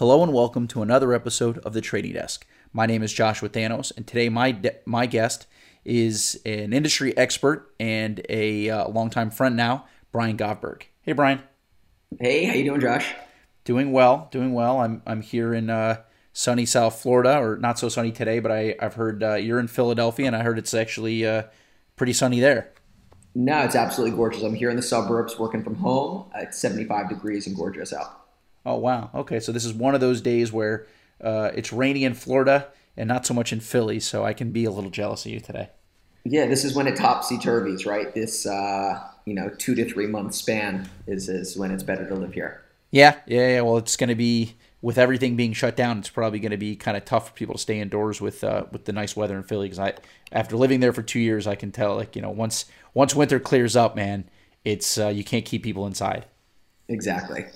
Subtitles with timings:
[0.00, 2.46] Hello and welcome to another episode of the Trading Desk.
[2.72, 5.46] My name is Joshua Thanos, and today my de- my guest
[5.84, 10.84] is an industry expert and a uh, longtime friend now, Brian Govberg.
[11.02, 11.42] Hey, Brian.
[12.18, 13.12] Hey, how you doing, Josh?
[13.64, 14.80] Doing well, doing well.
[14.80, 15.98] I'm I'm here in uh,
[16.32, 19.68] sunny South Florida, or not so sunny today, but I I've heard uh, you're in
[19.68, 21.42] Philadelphia, and I heard it's actually uh,
[21.96, 22.72] pretty sunny there.
[23.34, 24.42] No, it's absolutely gorgeous.
[24.42, 26.30] I'm here in the suburbs working from home.
[26.36, 28.19] It's 75 degrees and gorgeous out.
[28.64, 29.10] Oh wow.
[29.14, 30.86] Okay, so this is one of those days where
[31.20, 34.64] uh, it's rainy in Florida and not so much in Philly, so I can be
[34.64, 35.70] a little jealous of you today.
[36.24, 38.14] Yeah, this is when it topsy turvies, right?
[38.14, 42.14] This uh, you know two to three month span is is when it's better to
[42.14, 42.62] live here.
[42.90, 43.60] Yeah, yeah, yeah.
[43.62, 45.98] Well, it's going to be with everything being shut down.
[45.98, 48.64] It's probably going to be kind of tough for people to stay indoors with uh,
[48.70, 49.66] with the nice weather in Philly.
[49.66, 49.94] Because I,
[50.32, 53.40] after living there for two years, I can tell like you know once once winter
[53.40, 54.28] clears up, man,
[54.64, 56.26] it's uh, you can't keep people inside.
[56.88, 57.46] Exactly.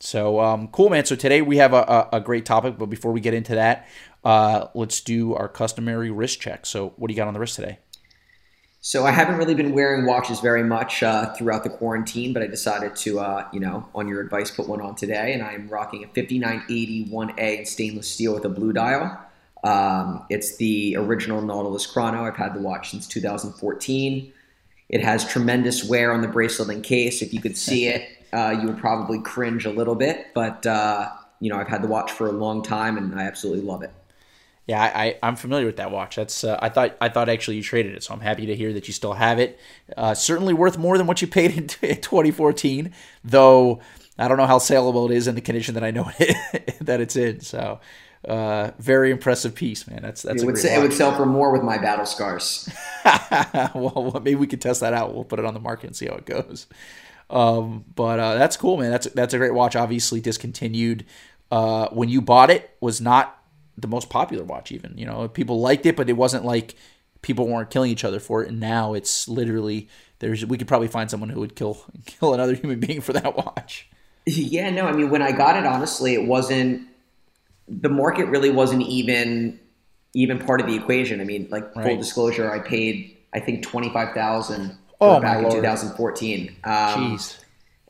[0.00, 1.04] So um, cool, man.
[1.04, 3.88] So today we have a, a, a, great topic, but before we get into that,
[4.24, 6.66] uh, let's do our customary wrist check.
[6.66, 7.78] So what do you got on the wrist today?
[8.80, 12.46] So I haven't really been wearing watches very much uh, throughout the quarantine, but I
[12.46, 16.04] decided to, uh, you know, on your advice, put one on today, and I'm rocking
[16.04, 19.20] a 5980 1A stainless steel with a blue dial.
[19.64, 22.24] Um, it's the original Nautilus Chrono.
[22.24, 24.32] I've had the watch since 2014.
[24.88, 27.22] It has tremendous wear on the bracelet and case.
[27.22, 31.10] If you could see it, uh, you would probably cringe a little bit, but uh,
[31.40, 33.92] you know I've had the watch for a long time and I absolutely love it.
[34.66, 36.16] Yeah, I, I am familiar with that watch.
[36.16, 38.72] That's uh, I thought I thought actually you traded it, so I'm happy to hear
[38.72, 39.58] that you still have it.
[39.96, 42.92] Uh, certainly worth more than what you paid in 2014,
[43.24, 43.80] though.
[44.18, 47.00] I don't know how saleable it is in the condition that I know it, that
[47.00, 47.40] it's in.
[47.40, 47.80] So,
[48.26, 50.02] uh, very impressive piece, man.
[50.02, 50.42] That's that's.
[50.42, 52.68] It would, say, it would sell for more with my battle scars.
[53.74, 55.14] well, maybe we could test that out.
[55.14, 56.66] We'll put it on the market and see how it goes.
[57.28, 58.90] Um, but uh, that's cool, man.
[58.90, 59.76] That's that's a great watch.
[59.76, 61.04] Obviously discontinued.
[61.50, 63.40] Uh, when you bought it, was not
[63.76, 64.72] the most popular watch.
[64.72, 66.74] Even you know people liked it, but it wasn't like
[67.22, 68.48] people weren't killing each other for it.
[68.48, 69.88] And now it's literally
[70.20, 73.36] there's we could probably find someone who would kill kill another human being for that
[73.36, 73.88] watch.
[74.26, 76.88] Yeah, no, I mean when I got it, honestly, it wasn't
[77.68, 79.60] the market really wasn't even
[80.14, 81.20] even part of the equation.
[81.20, 81.86] I mean, like right.
[81.86, 86.56] full disclosure, I paid I think twenty five thousand oh, back in 2014.
[86.64, 87.38] Um, Jeez.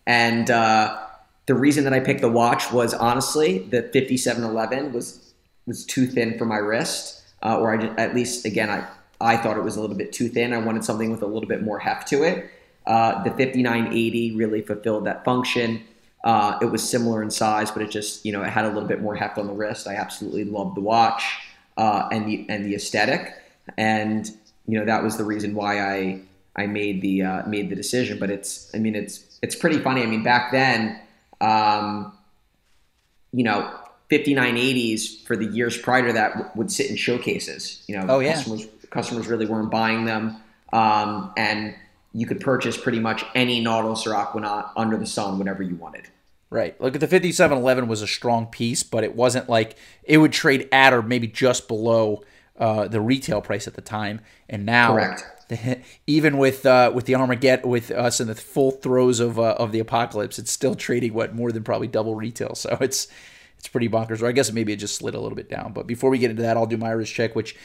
[0.06, 0.98] And uh,
[1.46, 5.22] the reason that I picked the watch was honestly the 5711 was
[5.66, 8.86] was too thin for my wrist, uh, or I just, at least again I
[9.20, 10.52] I thought it was a little bit too thin.
[10.52, 12.50] I wanted something with a little bit more heft to it.
[12.86, 15.82] Uh, the 5980 really fulfilled that function.
[16.22, 18.88] Uh, it was similar in size, but it just you know it had a little
[18.88, 19.86] bit more heft on the wrist.
[19.86, 21.24] I absolutely loved the watch
[21.76, 23.34] uh, and the and the aesthetic,
[23.76, 24.28] and
[24.66, 26.20] you know that was the reason why I
[26.56, 28.18] I made the uh, made the decision.
[28.18, 30.02] But it's I mean it's it's pretty funny.
[30.02, 30.98] I mean back then,
[31.40, 32.12] um,
[33.32, 33.72] you know,
[34.10, 37.84] 5980s for the years prior to that w- would sit in showcases.
[37.86, 38.34] You know, oh, yeah.
[38.34, 40.36] customers customers really weren't buying them,
[40.72, 41.74] um, and
[42.12, 46.08] you could purchase pretty much any Nautilus or Aquanaut under the sun whenever you wanted.
[46.48, 46.80] Right.
[46.80, 50.68] Look at the 5711 was a strong piece, but it wasn't like it would trade
[50.70, 52.22] at or maybe just below
[52.56, 54.20] uh, the retail price at the time.
[54.48, 55.24] And now, Correct.
[56.06, 59.72] even with uh, with the Armageddon, with us in the full throes of uh, of
[59.72, 62.54] the apocalypse, it's still trading what more than probably double retail.
[62.54, 63.08] So it's
[63.58, 64.22] it's pretty bonkers.
[64.22, 65.72] Or I guess maybe it just slid a little bit down.
[65.72, 67.56] But before we get into that, I'll do my wrist check, which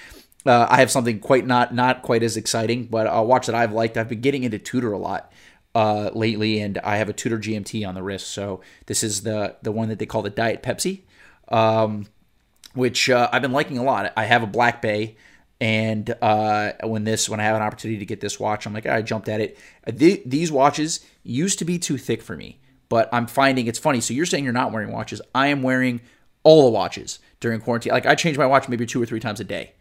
[0.46, 3.74] uh, I have something quite not not quite as exciting, but a watch that I've
[3.74, 3.97] liked.
[3.97, 5.31] I've been getting into Tudor a lot
[5.75, 8.28] uh, lately, and I have a Tudor GMT on the wrist.
[8.28, 11.02] So this is the the one that they call the Diet Pepsi,
[11.50, 12.08] um,
[12.74, 14.12] which uh, I've been liking a lot.
[14.16, 15.16] I have a Black Bay.
[15.61, 18.88] And uh, when this, when I have an opportunity to get this watch, I'm like,
[18.88, 19.59] I jumped at it.
[19.85, 24.01] The, these watches used to be too thick for me, but I'm finding it's funny.
[24.01, 25.22] So you're saying you're not wearing watches.
[25.35, 26.01] I am wearing
[26.41, 27.94] all the watches during quarantine.
[27.94, 29.73] Like I change my watch maybe two or three times a day.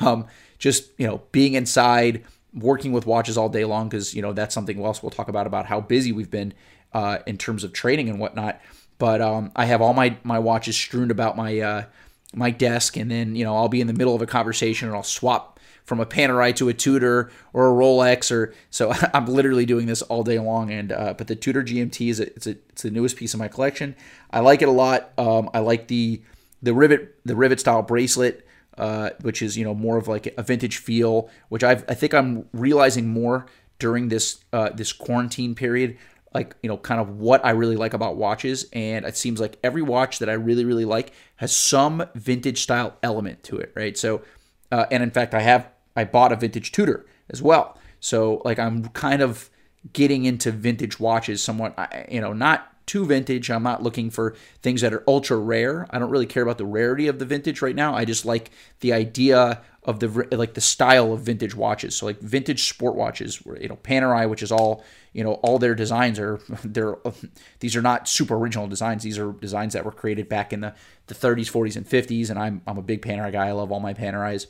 [0.00, 0.26] Um,
[0.58, 2.24] just you know, being inside,
[2.54, 5.46] working with watches all day long because you know that's something else we'll talk about
[5.46, 6.52] about how busy we've been
[6.92, 8.60] uh, in terms of trading and whatnot.
[8.98, 11.84] But um, I have all my my watches strewn about my uh,
[12.34, 14.96] my desk, and then you know I'll be in the middle of a conversation and
[14.96, 19.66] I'll swap from a Panerai to a Tudor or a Rolex, or so I'm literally
[19.66, 20.70] doing this all day long.
[20.70, 23.40] And uh, but the Tudor GMT is a, it's a, it's the newest piece of
[23.40, 23.96] my collection.
[24.30, 25.12] I like it a lot.
[25.18, 26.22] Um, I like the
[26.62, 28.46] the rivet the rivet style bracelet.
[28.78, 32.14] Uh, which is you know more of like a vintage feel, which I've, I think
[32.14, 33.44] I'm realizing more
[33.78, 35.98] during this uh, this quarantine period
[36.34, 38.66] like you know kind of what I really like about watches.
[38.72, 42.96] And it seems like every watch that I really really like has some vintage style
[43.02, 43.96] element to it right?
[43.96, 44.22] So
[44.70, 47.78] uh, and in fact I have I bought a vintage Tudor as well.
[48.00, 49.50] So like I'm kind of
[49.92, 51.76] getting into vintage watches somewhat
[52.10, 53.50] you know not too vintage.
[53.50, 55.86] I'm not looking for things that are ultra rare.
[55.90, 57.94] I don't really care about the rarity of the vintage right now.
[57.94, 58.50] I just like
[58.80, 61.96] the idea of the like the style of vintage watches.
[61.96, 65.74] So like vintage sport watches, you know, Panerai, which is all you know, all their
[65.74, 66.96] designs are they're
[67.60, 69.02] these are not super original designs.
[69.02, 70.74] These are designs that were created back in the,
[71.06, 72.30] the 30s, 40s, and 50s.
[72.30, 73.48] And I'm I'm a big Panerai guy.
[73.48, 74.46] I love all my Panerais.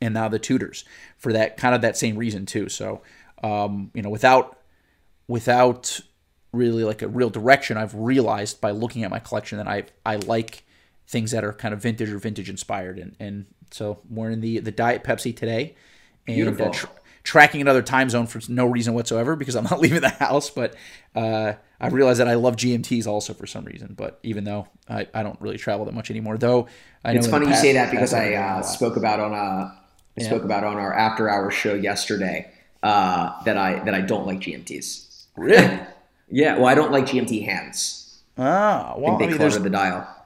[0.00, 0.84] And now the Tudors
[1.18, 2.68] for that kind of that same reason too.
[2.68, 3.02] So
[3.42, 4.58] um, you know, without
[5.28, 6.00] without
[6.52, 10.16] really like a real direction, I've realized by looking at my collection that I I
[10.16, 10.64] like
[11.06, 14.58] things that are kind of vintage or vintage inspired, and and so we're in the
[14.60, 15.74] the Diet Pepsi today,
[16.26, 16.86] and uh, tr-
[17.22, 20.74] tracking another time zone for no reason whatsoever because I'm not leaving the house, but.
[21.14, 25.06] Uh, I realize that I love GMTs also for some reason, but even though I,
[25.14, 26.66] I don't really travel that much anymore, though
[27.02, 29.36] I know it's funny past, you say that because I uh, spoke about on a
[29.36, 29.74] I
[30.16, 30.26] yeah.
[30.26, 32.52] spoke about on our after hours show yesterday
[32.82, 35.26] uh, that I that I don't like GMTs.
[35.36, 35.80] Really?
[36.30, 36.56] yeah.
[36.56, 38.22] Well, I don't like GMT hands.
[38.38, 40.16] Ah, well, I think they I mean, clutter the dial.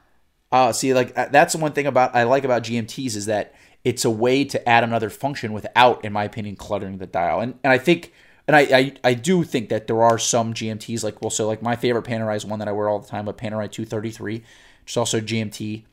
[0.52, 3.54] Uh, see, like uh, that's the one thing about I like about GMTs is that
[3.82, 7.40] it's a way to add another function without, in my opinion, cluttering the dial.
[7.40, 8.12] And and I think,
[8.46, 11.62] and I I, I do think that there are some GMTs like well, so like
[11.62, 14.44] my favorite Panerai is one that I wear all the time, a Panerai 233, which
[14.86, 15.84] is also GMT.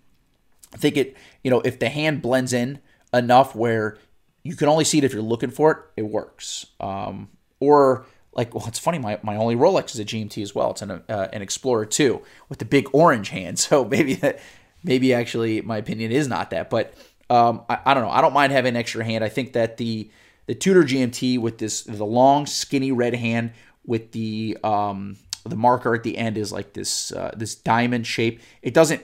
[0.73, 2.79] I think it, you know, if the hand blends in
[3.13, 3.97] enough where
[4.43, 6.67] you can only see it if you're looking for it, it works.
[6.79, 7.29] Um,
[7.59, 8.97] or like, well, it's funny.
[8.97, 10.71] My, my only Rolex is a GMT as well.
[10.71, 13.59] It's an uh, an Explorer 2 with the big orange hand.
[13.71, 14.39] So maybe that
[14.83, 16.69] maybe actually my opinion is not that.
[16.69, 16.93] But
[17.29, 18.09] um, I, I don't know.
[18.09, 19.23] I don't mind having an extra hand.
[19.23, 20.09] I think that the
[20.47, 23.51] the Tudor GMT with this the long skinny red hand
[23.85, 28.41] with the um, the marker at the end is like this uh, this diamond shape.
[28.61, 29.03] It doesn't.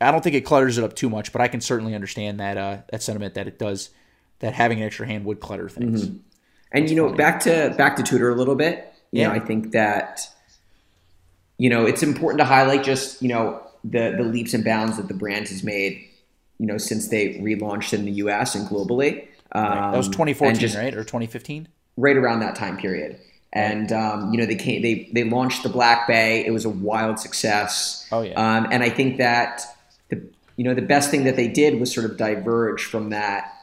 [0.00, 2.56] I don't think it clutters it up too much, but I can certainly understand that
[2.56, 3.90] uh, that sentiment that it does
[4.40, 6.06] that having an extra hand would clutter things.
[6.06, 6.18] Mm-hmm.
[6.74, 8.92] And you know, back to back to Tudor a little bit.
[9.12, 9.28] You yeah.
[9.28, 10.28] know, I think that
[11.56, 15.08] you know it's important to highlight just you know the the leaps and bounds that
[15.08, 16.08] the brand has made.
[16.58, 18.54] You know, since they relaunched in the U.S.
[18.54, 19.28] and globally.
[19.52, 19.90] Um, right.
[19.92, 21.68] That was 2014, just, right, or 2015?
[21.96, 23.20] Right around that time period.
[23.52, 26.44] And um, you know, they came, they they launched the Black Bay.
[26.44, 28.06] It was a wild success.
[28.10, 28.34] Oh yeah.
[28.34, 29.62] Um, and I think that
[30.10, 30.20] the
[30.56, 33.53] you know the best thing that they did was sort of diverge from that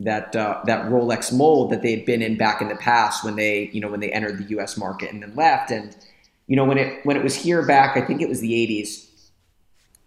[0.00, 3.36] that uh, that Rolex mold that they had been in back in the past when
[3.36, 4.76] they you know when they entered the U.S.
[4.76, 5.70] market and then left.
[5.70, 5.96] And
[6.46, 9.06] you know when it when it was here back, I think it was the '80s,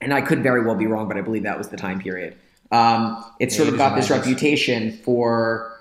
[0.01, 2.35] and I could very well be wrong, but I believe that was the time period.
[2.71, 5.73] Um, it sort of got this reputation for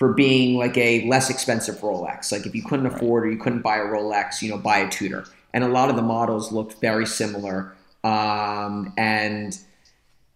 [0.00, 2.32] for being like a less expensive Rolex.
[2.32, 4.88] Like if you couldn't afford or you couldn't buy a Rolex, you know, buy a
[4.88, 5.26] Tudor.
[5.52, 7.74] And a lot of the models looked very similar.
[8.02, 9.58] Um, and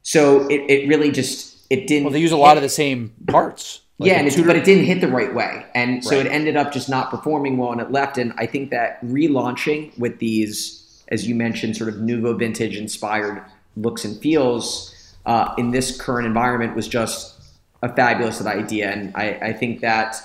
[0.03, 2.05] so it, it really just it didn't.
[2.05, 3.81] Well, they use a lot of the same parts.
[3.99, 6.27] Like yeah, it, but it didn't hit the right way, and so right.
[6.27, 8.19] it ended up just not performing well, and it left.
[8.19, 13.45] And I think that relaunching with these, as you mentioned, sort of nouveau vintage inspired
[13.77, 17.41] looks and feels uh, in this current environment was just
[17.83, 20.17] a fabulous idea, and I, I think that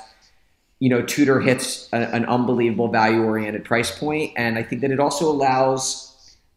[0.79, 4.89] you know Tudor hits a, an unbelievable value oriented price point, and I think that
[4.89, 6.07] it also allows.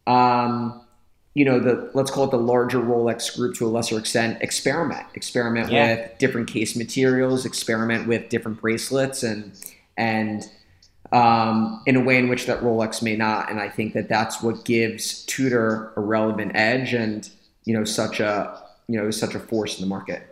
[0.06, 0.81] Um,
[1.34, 5.06] you know the let's call it the larger Rolex group to a lesser extent experiment
[5.14, 5.94] experiment yeah.
[5.94, 9.52] with different case materials experiment with different bracelets and
[9.96, 10.48] and
[11.12, 14.42] um, in a way in which that Rolex may not and I think that that's
[14.42, 17.28] what gives Tudor a relevant edge and
[17.64, 20.28] you know such a you know such a force in the market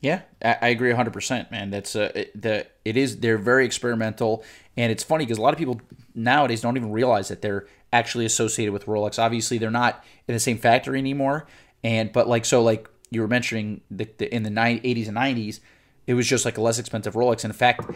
[0.00, 1.70] yeah, I agree 100%, man.
[1.70, 4.44] That's uh, it, the it is they're very experimental
[4.76, 5.80] and it's funny because a lot of people
[6.14, 9.22] nowadays don't even realize that they're actually associated with Rolex.
[9.22, 11.46] Obviously, they're not in the same factory anymore.
[11.84, 15.60] And but like so, like you were mentioning the, the in the 80s and 90s,
[16.06, 17.44] it was just like a less expensive Rolex.
[17.44, 17.88] In fact,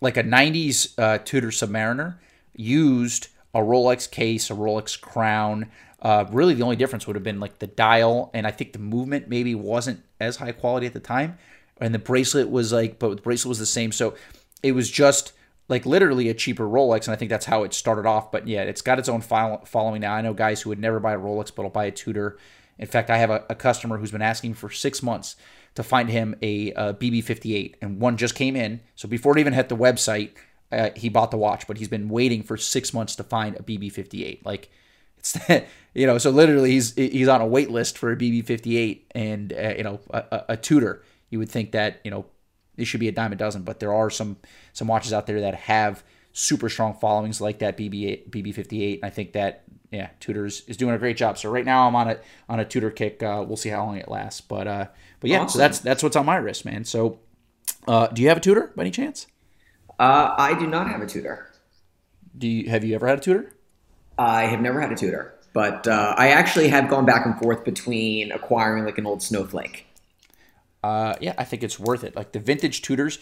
[0.00, 2.16] like a 90s uh, Tudor Submariner
[2.56, 5.70] used a Rolex case, a Rolex crown.
[6.00, 8.78] Uh, really, the only difference would have been like the dial, and I think the
[8.78, 11.38] movement maybe wasn't as high quality at the time,
[11.80, 13.92] and the bracelet was like, but the bracelet was the same.
[13.92, 14.14] So
[14.62, 15.32] it was just
[15.68, 18.30] like literally a cheaper Rolex, and I think that's how it started off.
[18.30, 20.14] But yeah, it's got its own following now.
[20.14, 22.38] I know guys who would never buy a Rolex, but will buy a Tudor.
[22.78, 25.36] In fact, I have a, a customer who's been asking for six months
[25.74, 28.80] to find him a, a BB58, and one just came in.
[28.94, 30.30] So before it even hit the website,
[30.70, 33.62] uh, he bought the watch, but he's been waiting for six months to find a
[33.62, 34.44] BB58.
[34.44, 34.70] Like
[35.18, 39.02] it's that, you know, so literally he's he's on a wait list for a BB58
[39.12, 41.02] and uh, you know a, a Tudor.
[41.30, 42.26] You would think that you know
[42.76, 44.36] it should be a dime a dozen, but there are some
[44.72, 46.02] some watches out there that have
[46.32, 48.96] super strong followings like that BB BB58.
[48.96, 51.38] And I think that yeah, Tudor's is doing a great job.
[51.38, 53.22] So right now I'm on a on a Tudor kick.
[53.22, 54.86] Uh, we'll see how long it lasts, but uh,
[55.20, 55.48] but yeah, awesome.
[55.50, 56.84] so that's that's what's on my wrist, man.
[56.84, 57.20] So
[57.86, 59.26] uh, do you have a Tudor by any chance?
[59.98, 61.50] Uh, I do not have a Tudor.
[62.36, 63.52] Do you have you ever had a Tudor?
[64.18, 67.64] I have never had a Tudor, but uh, I actually have gone back and forth
[67.64, 69.86] between acquiring like an old Snowflake.
[70.84, 72.14] Uh, yeah, I think it's worth it.
[72.14, 73.18] Like the vintage Tudors,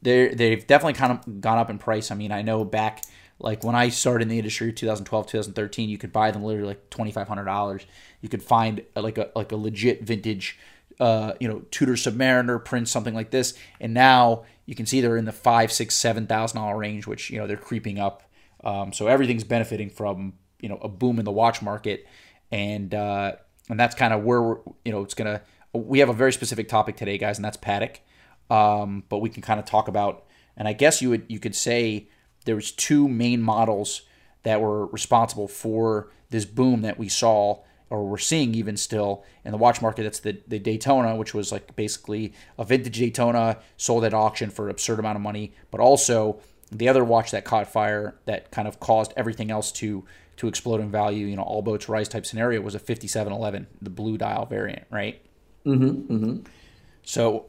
[0.00, 2.12] they they've definitely kind of gone up in price.
[2.12, 3.02] I mean, I know back
[3.40, 6.88] like when I started in the industry, 2012, 2013, you could buy them literally like
[6.88, 7.84] twenty five hundred dollars.
[8.20, 10.56] You could find uh, like a like a legit vintage,
[11.00, 13.54] uh, you know, Tudor Submariner print, something like this.
[13.80, 17.28] And now you can see they're in the five, six, seven thousand dollar range, which
[17.28, 18.22] you know they're creeping up.
[18.62, 22.06] Um, so everything's benefiting from you know a boom in the watch market,
[22.52, 23.32] and uh,
[23.68, 25.42] and that's kind of where you know it's gonna.
[25.72, 27.98] We have a very specific topic today, guys, and that's Patek.
[28.50, 30.24] Um, but we can kind of talk about,
[30.56, 32.08] and I guess you would you could say
[32.44, 34.02] there was two main models
[34.42, 37.60] that were responsible for this boom that we saw
[37.90, 40.04] or we're seeing even still in the watch market.
[40.04, 44.66] That's the, the Daytona, which was like basically a vintage Daytona sold at auction for
[44.66, 48.68] an absurd amount of money, but also the other watch that caught fire that kind
[48.68, 50.04] of caused everything else to
[50.36, 53.90] to explode in value, you know, all boats rise type scenario was a 5711, the
[53.90, 55.20] blue dial variant, right?
[55.66, 56.14] Mm-hmm.
[56.14, 56.36] mm-hmm.
[57.02, 57.46] So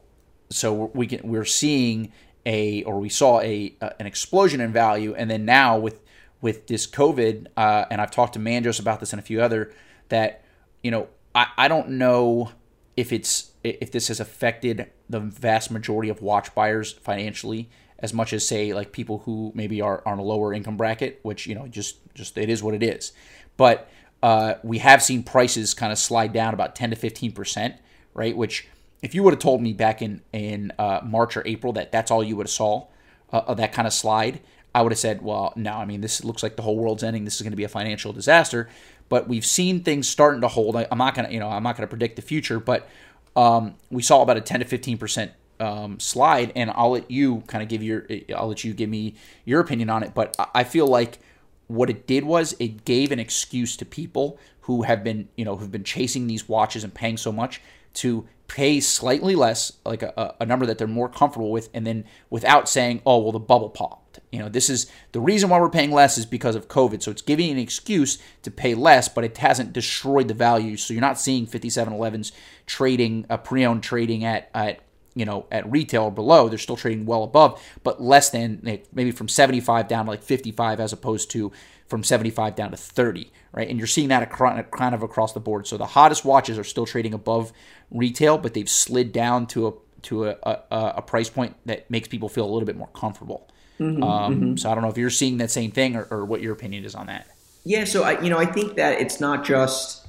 [0.50, 2.12] so we can we're seeing
[2.44, 6.00] a or we saw a, a an explosion in value, and then now with
[6.40, 9.72] with this COVID, uh, and I've talked to Mandros about this and a few other
[10.08, 10.44] that
[10.82, 12.52] you know I, I don't know
[12.96, 17.70] if it's if this has affected the vast majority of watch buyers financially
[18.02, 21.46] as much as say like people who maybe are, on a lower income bracket, which
[21.46, 23.12] you know just just it is what it is.
[23.56, 23.88] But
[24.22, 27.76] uh, we have seen prices kind of slide down about ten to fifteen percent,
[28.14, 28.36] right?
[28.36, 28.66] Which
[29.02, 32.10] if you would have told me back in in uh, March or April that that's
[32.10, 32.86] all you would have saw
[33.32, 34.40] uh, of that kind of slide,
[34.74, 35.72] I would have said, well, no.
[35.72, 37.24] I mean, this looks like the whole world's ending.
[37.24, 38.68] This is going to be a financial disaster.
[39.08, 40.76] But we've seen things starting to hold.
[40.76, 42.88] I, am not gonna, you know, I'm not gonna predict the future, but
[43.36, 47.42] um, we saw about a 10 to 15 percent um, slide, and I'll let you
[47.46, 49.14] kind of give your, I'll let you give me
[49.44, 50.14] your opinion on it.
[50.14, 51.18] But I feel like
[51.66, 55.56] what it did was it gave an excuse to people who have been, you know,
[55.56, 57.60] who've been chasing these watches and paying so much
[57.94, 62.04] to pay slightly less, like a, a number that they're more comfortable with, and then
[62.28, 64.20] without saying, oh, well, the bubble popped.
[64.30, 67.02] You know, this is the reason why we're paying less is because of COVID.
[67.02, 70.76] So it's giving an excuse to pay less, but it hasn't destroyed the value.
[70.76, 72.32] So you're not seeing 5711s
[72.66, 74.80] trading, uh, a pre owned trading at, at
[75.14, 76.48] you know, at retail or below.
[76.48, 80.80] They're still trading well above, but less than maybe from 75 down to like 55
[80.80, 81.52] as opposed to
[81.86, 83.68] from 75 down to 30, right?
[83.68, 85.66] And you're seeing that kind of across the board.
[85.66, 87.52] So the hottest watches are still trading above
[87.92, 89.72] retail, but they've slid down to a
[90.02, 90.58] to a, a,
[90.96, 93.48] a price point that makes people feel a little bit more comfortable.
[93.78, 94.56] Mm-hmm, um, mm-hmm.
[94.56, 96.84] So I don't know if you're seeing that same thing or, or what your opinion
[96.84, 97.26] is on that.
[97.64, 100.06] Yeah, so I you know I think that it's not just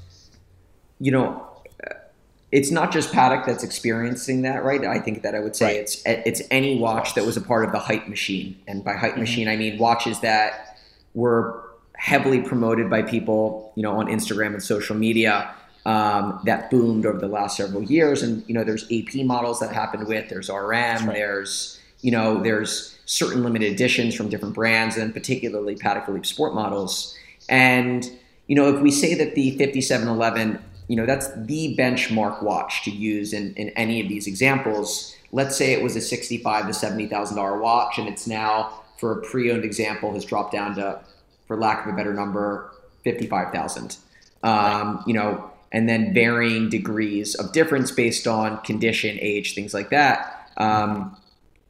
[0.99, 1.47] you know
[2.51, 4.85] it's not just Patek that's experiencing that, right?
[4.85, 5.75] I think that I would say right.
[5.77, 9.11] it's it's any watch that was a part of the hype machine, and by hype
[9.11, 9.21] mm-hmm.
[9.21, 10.77] machine I mean watches that
[11.13, 15.53] were heavily promoted by people, you know, on Instagram and social media
[15.85, 18.23] um, that boomed over the last several years.
[18.23, 20.29] And you know, there's AP models that happened with.
[20.29, 20.71] There's RM.
[20.71, 21.13] Right.
[21.13, 26.53] There's you know, there's certain limited editions from different brands, and particularly Patek Philippe Sport
[26.53, 27.17] models.
[27.49, 28.09] And
[28.47, 32.91] you know, if we say that the 5711 you know that's the benchmark watch to
[32.91, 37.07] use in, in any of these examples let's say it was a 65 to 70
[37.07, 40.99] thousand dollar watch and it's now for a pre-owned example has dropped down to
[41.47, 42.71] for lack of a better number
[43.05, 43.97] 55000
[44.43, 49.89] um, you know and then varying degrees of difference based on condition age things like
[49.89, 51.15] that um,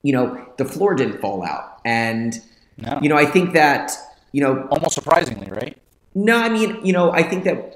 [0.04, 2.42] you know the floor didn't fall out and
[2.78, 3.00] no.
[3.02, 3.92] you know i think that
[4.32, 5.78] you know almost surprisingly right
[6.14, 7.74] no i mean you know i think that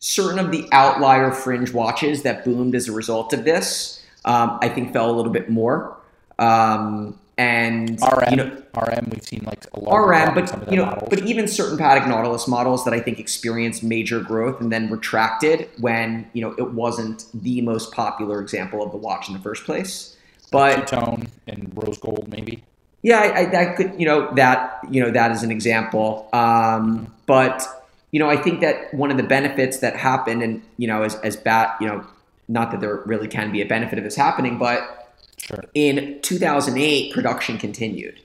[0.00, 4.68] certain of the outlier fringe watches that boomed as a result of this, um, I
[4.68, 5.96] think fell a little bit more.
[6.38, 10.86] Um, and RM, you know, RM, we've seen like a lot RM, but you know,
[10.86, 11.08] models.
[11.08, 15.68] but even certain Patek Nautilus models that I think experienced major growth and then retracted
[15.78, 19.64] when you know it wasn't the most popular example of the watch in the first
[19.64, 20.16] place.
[20.50, 22.64] But tone and rose gold, maybe.
[23.02, 26.28] Yeah, I, I, that could you know that you know that is an example.
[26.32, 27.64] Um, but
[28.10, 31.14] you know, I think that one of the benefits that happened, and you know, as
[31.16, 32.04] as bad, you know,
[32.48, 34.97] not that there really can be a benefit of this happening, but
[35.38, 35.64] sure.
[35.74, 38.20] in 2008, production continued,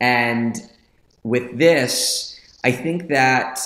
[0.00, 0.56] and
[1.22, 3.60] with this, I think that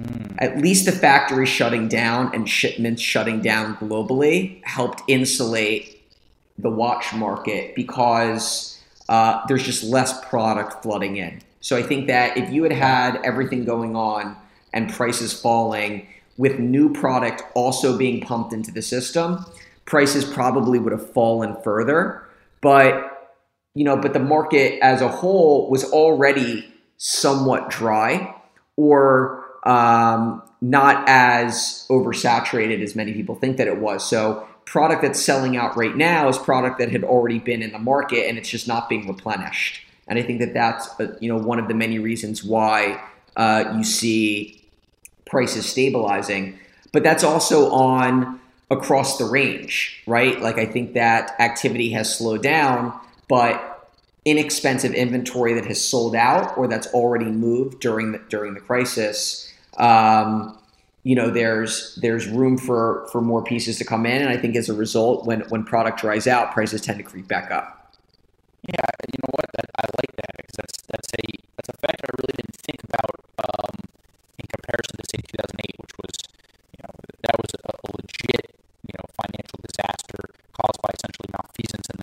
[0.00, 0.34] mm.
[0.38, 6.00] at least the factory shutting down and shipments shutting down globally helped insulate
[6.58, 8.78] the watch market because
[9.08, 11.42] uh, there's just less product flooding in.
[11.60, 14.36] So I think that if you had had everything going on
[14.72, 16.06] and prices falling
[16.36, 19.44] with new product also being pumped into the system,
[19.84, 22.26] prices probably would have fallen further.
[22.60, 23.38] But,
[23.74, 28.34] you know, but the market as a whole was already somewhat dry
[28.76, 34.08] or um, not as oversaturated as many people think that it was.
[34.08, 37.78] So product that's selling out right now is product that had already been in the
[37.78, 39.84] market and it's just not being replenished.
[40.06, 43.00] And I think that that's uh, you know one of the many reasons why
[43.36, 44.68] uh, you see
[45.24, 46.58] prices stabilizing.
[46.92, 48.39] But that's also on
[48.70, 50.40] across the range, right?
[50.40, 52.98] Like I think that activity has slowed down,
[53.28, 53.88] but
[54.24, 59.50] inexpensive inventory that has sold out or that's already moved during the, during the crisis
[59.78, 60.56] um,
[61.02, 64.20] you know there's there's room for for more pieces to come in.
[64.20, 67.26] And i think as a result when when product dries out prices tend to creep
[67.26, 67.94] back up.
[68.68, 68.76] Yeah
[69.08, 69.50] you know what?
[69.54, 71.24] That, i like that because that's that's a
[71.56, 73.16] that's a factor i really didn't think about
[73.48, 73.74] um,
[74.38, 76.14] in comparison to say 2008 which was
[76.76, 76.92] you know
[77.24, 78.52] that was a, a legit
[78.84, 80.92] you know financial disaster caused by
[81.64, 81.99] essentially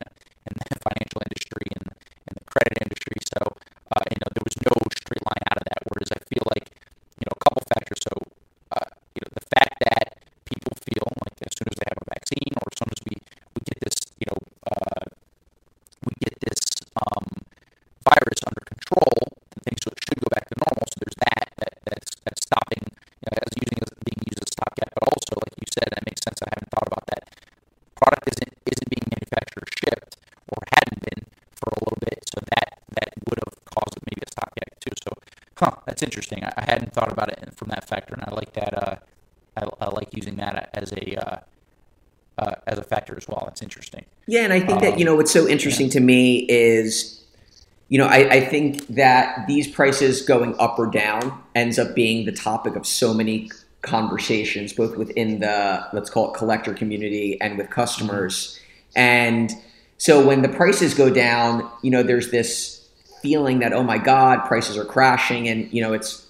[35.58, 36.44] huh, that's interesting.
[36.44, 38.74] I, I hadn't thought about it from that factor, and I like that.
[38.74, 38.96] Uh,
[39.58, 41.40] I, I like using that as a uh,
[42.38, 43.48] uh, as a factor as well.
[43.52, 44.06] It's interesting.
[44.28, 45.94] Yeah, and I think um, that you know what's so interesting yeah.
[45.94, 47.24] to me is,
[47.90, 52.26] you know, I, I think that these prices going up or down ends up being
[52.26, 53.50] the topic of so many
[53.82, 58.60] conversations, both within the let's call it collector community and with customers.
[58.96, 59.52] And
[59.98, 62.77] so when the prices go down, you know, there's this
[63.22, 66.28] feeling that oh my god, prices are crashing, and you know, it's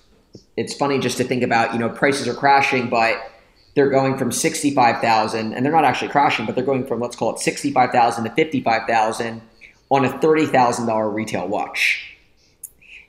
[0.57, 3.31] it's funny just to think about, you know, prices are crashing, but
[3.75, 7.33] they're going from 65,000 and they're not actually crashing, but they're going from let's call
[7.33, 9.41] it 65,000 to 55,000
[9.89, 12.17] on a $30,000 retail watch.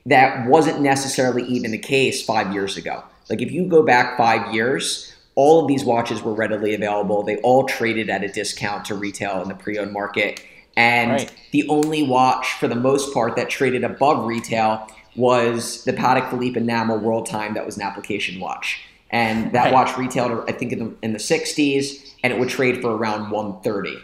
[0.05, 3.03] That wasn't necessarily even the case 5 years ago.
[3.29, 7.23] Like if you go back 5 years, all of these watches were readily available.
[7.23, 10.43] They all traded at a discount to retail in the pre-owned market.
[10.79, 11.35] And right.
[11.51, 14.87] the only watch for the most part that traded above retail
[15.17, 18.79] was the Patek Philippe enamel world time that was an application watch.
[19.09, 19.73] And that right.
[19.73, 23.29] watch retailed, I think, in the, in the 60s, and it would trade for around
[23.29, 23.97] 130.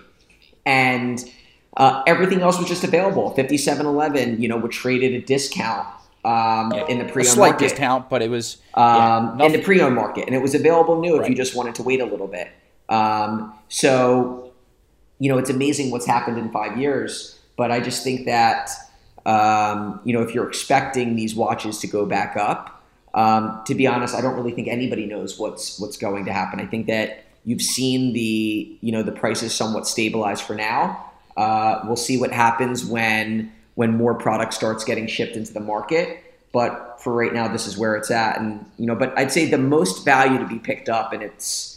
[0.65, 1.23] And
[1.77, 3.29] uh, everything else was just available.
[3.29, 5.87] 5711, you know, would trade at a discount
[6.25, 6.87] um, yeah.
[6.87, 7.69] in the pre-owned a slight market.
[7.69, 11.13] discount, but it was um, yeah, in the pre-owned market, and it was available new
[11.13, 11.23] right.
[11.23, 12.49] if you just wanted to wait a little bit.
[12.89, 14.44] Um, so,
[15.19, 17.39] you know, it's amazing what's happened in five years.
[17.57, 18.69] But I just think that
[19.25, 22.83] um, you know, if you're expecting these watches to go back up,
[23.15, 26.59] um, to be honest, I don't really think anybody knows what's what's going to happen.
[26.59, 31.11] I think that you've seen the you know the prices somewhat stabilize for now.
[31.35, 36.21] Uh, we'll see what happens when when more product starts getting shipped into the market.
[36.51, 39.49] But for right now, this is where it's at, and you know, but I'd say
[39.49, 41.74] the most value to be picked up, and it's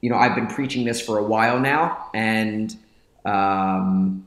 [0.00, 2.76] you know I've been preaching this for a while now, and
[3.24, 4.26] um,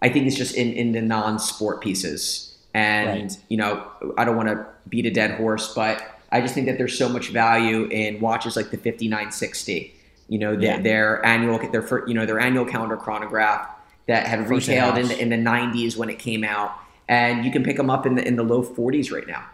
[0.00, 2.56] I think it's just in, in the non-sport pieces.
[2.74, 3.38] And, right.
[3.48, 3.84] you know,
[4.16, 7.08] I don't want to beat a dead horse, but I just think that there's so
[7.08, 9.94] much value in watches like the 5960.
[10.28, 10.80] You know, their, yeah.
[10.80, 13.66] their annual, their you know, their annual calendar chronograph
[14.06, 16.74] that had First retailed in the, in the 90s when it came out,
[17.08, 19.44] and you can pick them up in the in the low 40s right now.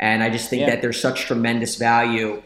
[0.00, 0.70] And I just think yeah.
[0.70, 2.42] that there's such tremendous value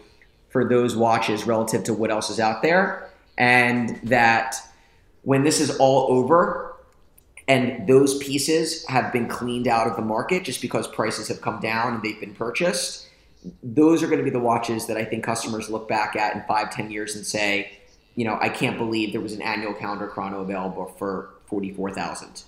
[0.49, 4.57] for those watches relative to what else is out there, and that
[5.23, 6.75] when this is all over,
[7.49, 11.59] and those pieces have been cleaned out of the market just because prices have come
[11.61, 13.09] down and they've been purchased
[13.63, 16.43] those are going to be the watches that i think customers look back at in
[16.47, 17.71] five ten years and say
[18.15, 22.43] you know i can't believe there was an annual calendar chrono available for 44000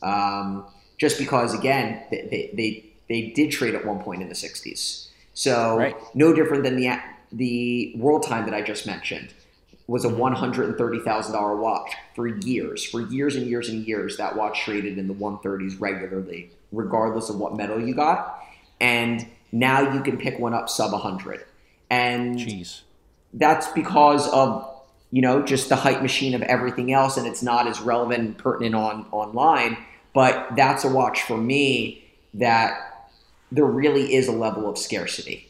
[0.00, 0.64] um,
[0.96, 5.08] just because again they, they, they, they, did trade at one point in the 60s
[5.34, 5.96] so right.
[6.14, 6.86] no different than the
[7.32, 9.32] the world time that i just mentioned
[9.88, 12.84] was a $130,000 watch for years.
[12.84, 17.36] For years and years and years, that watch traded in the 130s regularly, regardless of
[17.36, 18.38] what metal you got.
[18.80, 21.42] And now you can pick one up sub 100.
[21.88, 22.82] And Jeez.
[23.32, 24.70] that's because of,
[25.10, 27.16] you know, just the hype machine of everything else.
[27.16, 29.78] And it's not as relevant and pertinent on online.
[30.12, 33.08] But that's a watch for me that
[33.50, 35.47] there really is a level of scarcity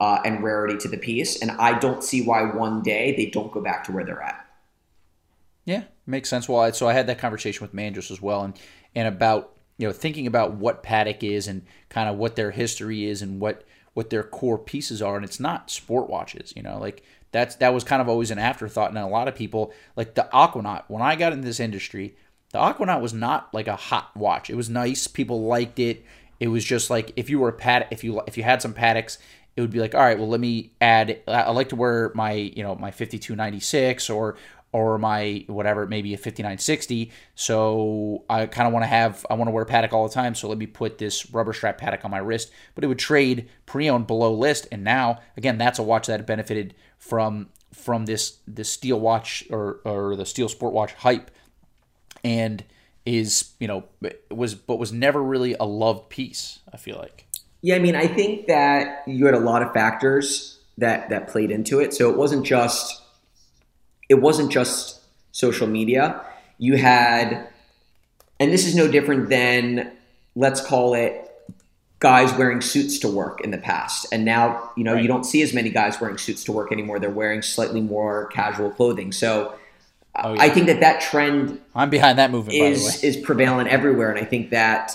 [0.00, 1.40] uh, and rarity to the piece.
[1.40, 4.44] And I don't see why one day they don't go back to where they're at.
[5.64, 6.48] Yeah, makes sense.
[6.48, 8.58] Well, so I had that conversation with Mandris as well, and
[8.94, 13.04] and about you know thinking about what Patek is and kind of what their history
[13.04, 16.54] is and what what their core pieces are, and it's not sport watches.
[16.56, 19.34] You know, like that's that was kind of always an afterthought, and a lot of
[19.34, 20.84] people like the Aquanaut.
[20.88, 22.16] When I got into this industry,
[22.52, 24.48] the Aquanaut was not like a hot watch.
[24.48, 25.06] It was nice.
[25.06, 26.04] People liked it.
[26.40, 28.72] It was just like if you were a pad, if you if you had some
[28.72, 29.18] Pateks,
[29.56, 31.20] it would be like, all right, well, let me add.
[31.26, 34.36] I like to wear my you know my fifty two ninety six or
[34.72, 37.10] or my whatever, maybe a 5960.
[37.34, 40.12] So I kind of want to have, I want to wear a Patek all the
[40.12, 40.34] time.
[40.34, 42.50] So let me put this rubber strap Patek on my wrist.
[42.74, 44.68] But it would trade pre-owned below list.
[44.70, 49.80] And now, again, that's a watch that benefited from from this this steel watch or
[49.84, 51.30] or the steel sport watch hype,
[52.24, 52.64] and
[53.06, 53.84] is you know
[54.30, 56.60] was but was never really a loved piece.
[56.72, 57.27] I feel like.
[57.62, 61.50] Yeah, I mean, I think that you had a lot of factors that that played
[61.50, 61.92] into it.
[61.92, 63.02] So it wasn't just
[64.08, 65.00] it wasn't just
[65.32, 66.20] social media.
[66.58, 67.48] You had,
[68.40, 69.92] and this is no different than,
[70.34, 71.24] let's call it,
[72.00, 74.06] guys wearing suits to work in the past.
[74.12, 75.02] And now, you know, right.
[75.02, 76.98] you don't see as many guys wearing suits to work anymore.
[76.98, 79.12] They're wearing slightly more casual clothing.
[79.12, 79.54] So,
[80.16, 80.42] oh, yeah.
[80.42, 84.24] I think that that trend I'm behind that movement is is prevalent everywhere, and I
[84.24, 84.92] think that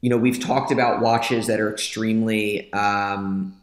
[0.00, 3.56] you know we've talked about watches that are extremely um,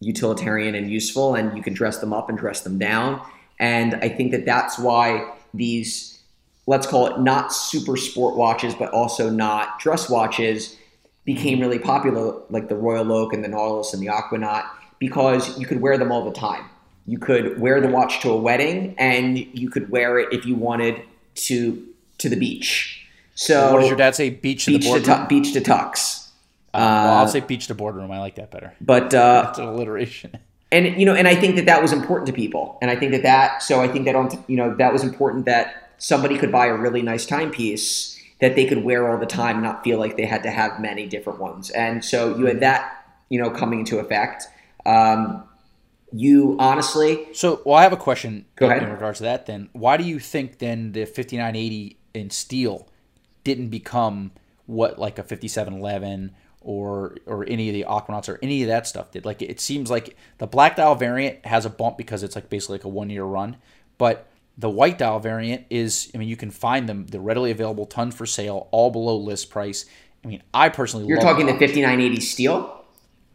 [0.00, 3.20] utilitarian and useful, and you can dress them up and dress them down.
[3.58, 6.20] And I think that that's why these,
[6.66, 10.76] let's call it not super sport watches, but also not dress watches,
[11.24, 14.64] became really popular, like the Royal Oak and the Nautilus and the Aquanaut,
[14.98, 16.64] because you could wear them all the time.
[17.06, 20.54] You could wear the watch to a wedding, and you could wear it if you
[20.54, 21.02] wanted
[21.36, 21.86] to
[22.18, 23.05] to the beach.
[23.36, 24.30] So, what does your dad say?
[24.30, 25.18] Beach to beach the boardroom.
[25.18, 26.26] To beach to tux.
[26.74, 28.10] Uh, well, I'll say beach to boardroom.
[28.10, 28.74] I like that better.
[28.80, 30.38] But uh, that's an alliteration
[30.72, 33.12] and you know, and I think that that was important to people, and I think
[33.12, 36.52] that that so I think that on you know that was important that somebody could
[36.52, 39.98] buy a really nice timepiece that they could wear all the time, and not feel
[39.98, 43.50] like they had to have many different ones, and so you had that you know
[43.50, 44.44] coming into effect.
[44.84, 45.44] Um,
[46.12, 47.28] you honestly.
[47.32, 48.46] So, well, I have a question.
[48.56, 48.82] Go ahead.
[48.82, 52.88] In regards to that, then, why do you think then the 5980 in steel
[53.46, 54.32] didn't become
[54.66, 59.12] what like a 5711 or or any of the Aquanauts or any of that stuff
[59.12, 59.24] did.
[59.24, 62.78] Like it seems like the black dial variant has a bump because it's like basically
[62.78, 63.56] like a one year run,
[63.98, 64.26] but
[64.58, 68.10] the white dial variant is I mean you can find them they're readily available, ton
[68.10, 69.86] for sale, all below list price.
[70.24, 72.84] I mean I personally you're talking the 5980 steel.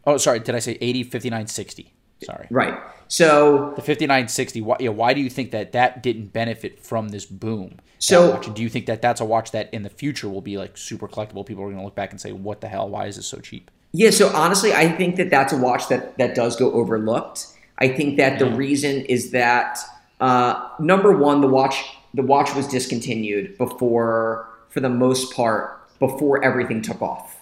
[0.04, 1.94] Oh, sorry, did I say 80 5960?
[2.24, 2.46] Sorry.
[2.50, 2.78] Right.
[3.08, 4.60] So the 5960.
[4.62, 7.78] Why, yeah, why do you think that that didn't benefit from this boom?
[7.98, 10.76] So do you think that that's a watch that in the future will be like
[10.76, 11.46] super collectible?
[11.46, 12.88] People are going to look back and say, "What the hell?
[12.88, 14.10] Why is this so cheap?" Yeah.
[14.10, 17.46] So honestly, I think that that's a watch that that does go overlooked.
[17.78, 19.78] I think that the reason is that
[20.20, 26.42] uh, number one, the watch the watch was discontinued before, for the most part, before
[26.44, 27.36] everything took off.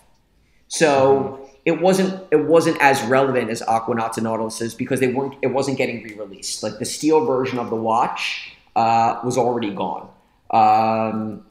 [0.69, 1.40] So.
[1.65, 5.79] It wasn't it wasn't as relevant as Aquanauts and Nautiluses because they weren't it wasn't
[5.79, 6.63] getting re-released.
[6.63, 10.09] Like the steel version of the watch uh, was already gone.
[10.51, 11.45] Um,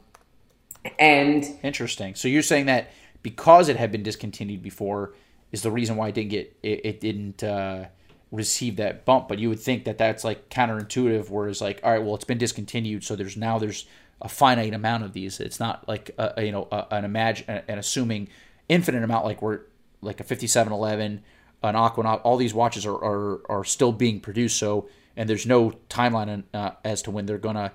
[0.98, 2.16] and interesting.
[2.16, 2.92] So you're saying that
[3.22, 5.14] because it had been discontinued before
[5.52, 7.86] is the reason why it didn't get it, it didn't uh,
[8.32, 9.28] receive that bump.
[9.28, 11.30] But you would think that that's like counterintuitive.
[11.30, 13.86] Whereas like all right, well it's been discontinued, so there's now there's
[14.22, 15.40] a finite amount of these.
[15.40, 18.30] It's not like a, you know a, an imagine an assuming
[18.68, 19.62] infinite amount like we're
[20.02, 21.22] like a 5711,
[21.64, 24.58] an Aquanaut, all these watches are, are, are still being produced.
[24.58, 27.74] So, and there's no timeline uh, as to when they're gonna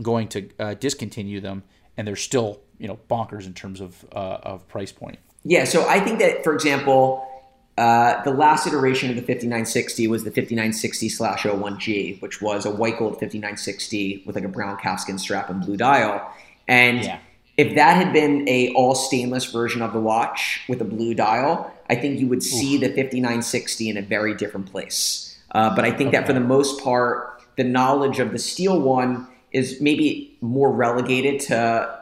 [0.00, 1.62] going to uh, discontinue them,
[1.96, 5.18] and they're still you know bonkers in terms of uh, of price point.
[5.44, 7.26] Yeah, so I think that for example,
[7.76, 12.70] uh, the last iteration of the 5960 was the 5960 slash 01G, which was a
[12.70, 16.32] white gold 5960 with like a brown calfskin strap and blue dial.
[16.66, 17.20] And yeah
[17.58, 21.70] if that had been a all stainless version of the watch with a blue dial,
[21.90, 22.82] I think you would see Oof.
[22.82, 25.36] the 5960 in a very different place.
[25.50, 26.18] Uh, but I think okay.
[26.18, 31.40] that for the most part, the knowledge of the steel one is maybe more relegated
[31.40, 31.98] to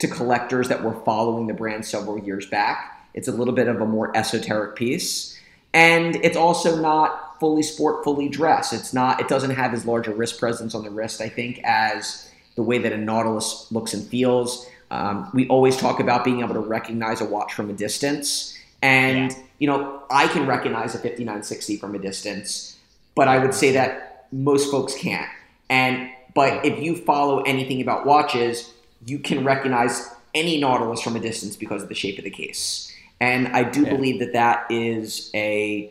[0.00, 3.08] to collectors that were following the brand several years back.
[3.14, 5.38] It's a little bit of a more esoteric piece,
[5.72, 8.72] and it's also not fully sport, fully dress.
[8.72, 9.20] It's not.
[9.20, 11.20] It doesn't have as large a wrist presence on the wrist.
[11.20, 14.66] I think as the way that a Nautilus looks and feels.
[14.92, 18.58] Um, we always talk about being able to recognize a watch from a distance.
[18.82, 19.38] And, yeah.
[19.58, 22.76] you know, I can recognize a 5960 from a distance,
[23.14, 25.30] but I would say that most folks can't.
[25.70, 28.70] And, but if you follow anything about watches,
[29.06, 32.94] you can recognize any Nautilus from a distance because of the shape of the case.
[33.18, 33.94] And I do yeah.
[33.94, 35.90] believe that that is a,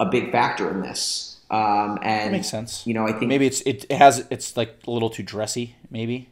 [0.00, 1.38] a big factor in this.
[1.50, 2.84] Um, and that makes sense.
[2.84, 5.76] You know, I think maybe it's it has it's like a little too dressy.
[5.88, 6.30] Maybe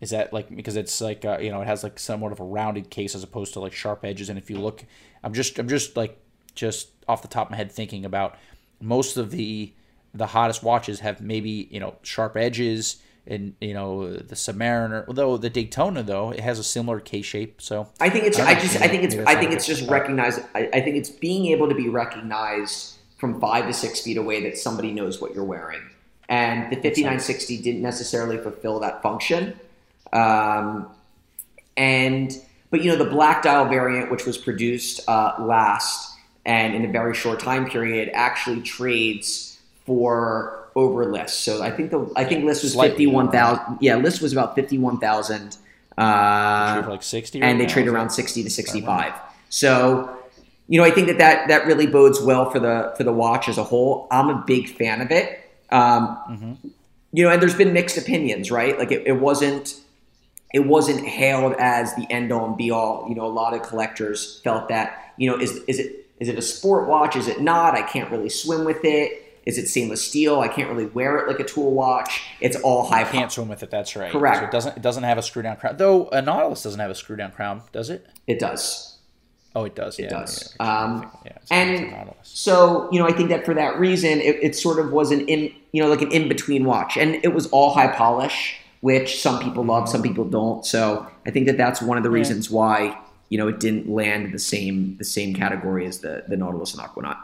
[0.00, 2.44] is that like because it's like uh, you know it has like somewhat of a
[2.44, 4.28] rounded case as opposed to like sharp edges.
[4.28, 4.84] And if you look,
[5.22, 6.18] I'm just I'm just like
[6.54, 8.36] just off the top of my head thinking about
[8.80, 9.72] most of the
[10.14, 15.04] the hottest watches have maybe you know sharp edges and you know the Submariner.
[15.08, 18.38] Although the Daytona though it has a similar K shape, so I think it's.
[18.38, 18.76] I I, just.
[18.80, 19.14] I think it's.
[19.14, 20.40] I think it's just recognized.
[20.54, 24.42] I, I think it's being able to be recognized from five to six feet away
[24.44, 25.82] that somebody knows what you're wearing,
[26.28, 29.58] and the 5960 didn't necessarily fulfill that function.
[30.12, 30.88] Um,
[31.76, 32.32] and
[32.70, 36.88] but you know the black dial variant, which was produced uh, last and in a
[36.88, 41.40] very short time period, actually trades for over list.
[41.40, 43.78] So I think the I think list was fifty one thousand.
[43.80, 45.56] Yeah, list was about fifty one thousand.
[45.96, 49.12] Uh, like sixty, and they now, trade around 60 to 65
[49.48, 50.16] so
[50.68, 53.48] you know i think that, that that really bodes well for the for the watch
[53.48, 55.40] as a whole i'm a big fan of it
[55.70, 56.68] um, Mm-hmm.
[57.12, 59.80] you know and there's been mixed opinions right like it, it wasn't
[60.54, 63.62] it wasn't hailed as the end all and be all you know a lot of
[63.62, 67.40] collectors felt that you know is is it is it a sport watch is it
[67.40, 71.18] not i can't really swim with it is it stainless steel i can't really wear
[71.18, 73.70] it like a tool watch it's all high Can't swim with it.
[73.70, 74.12] That's right.
[74.12, 74.38] Correct.
[74.38, 74.76] So it doesn't.
[74.76, 75.76] It doesn't have a screw down crown.
[75.76, 78.06] Though a Nautilus doesn't have a screw down crown, does it?
[78.26, 78.98] it does
[79.54, 79.98] Oh, it does.
[79.98, 80.54] It yeah, does.
[80.60, 82.14] Yeah, Um, yeah, and.
[82.22, 85.26] So, you know, I think that for that reason, it, it sort of was an
[85.26, 89.20] in, you know, like an in between watch, and it was all high polish, which
[89.20, 90.64] some people love, some people don't.
[90.64, 92.14] So, I think that that's one of the Yeah.
[92.14, 92.96] reasons why
[93.28, 96.82] you know it didn't land the same the same category as the the Nautilus and
[96.82, 97.16] Aquanaut.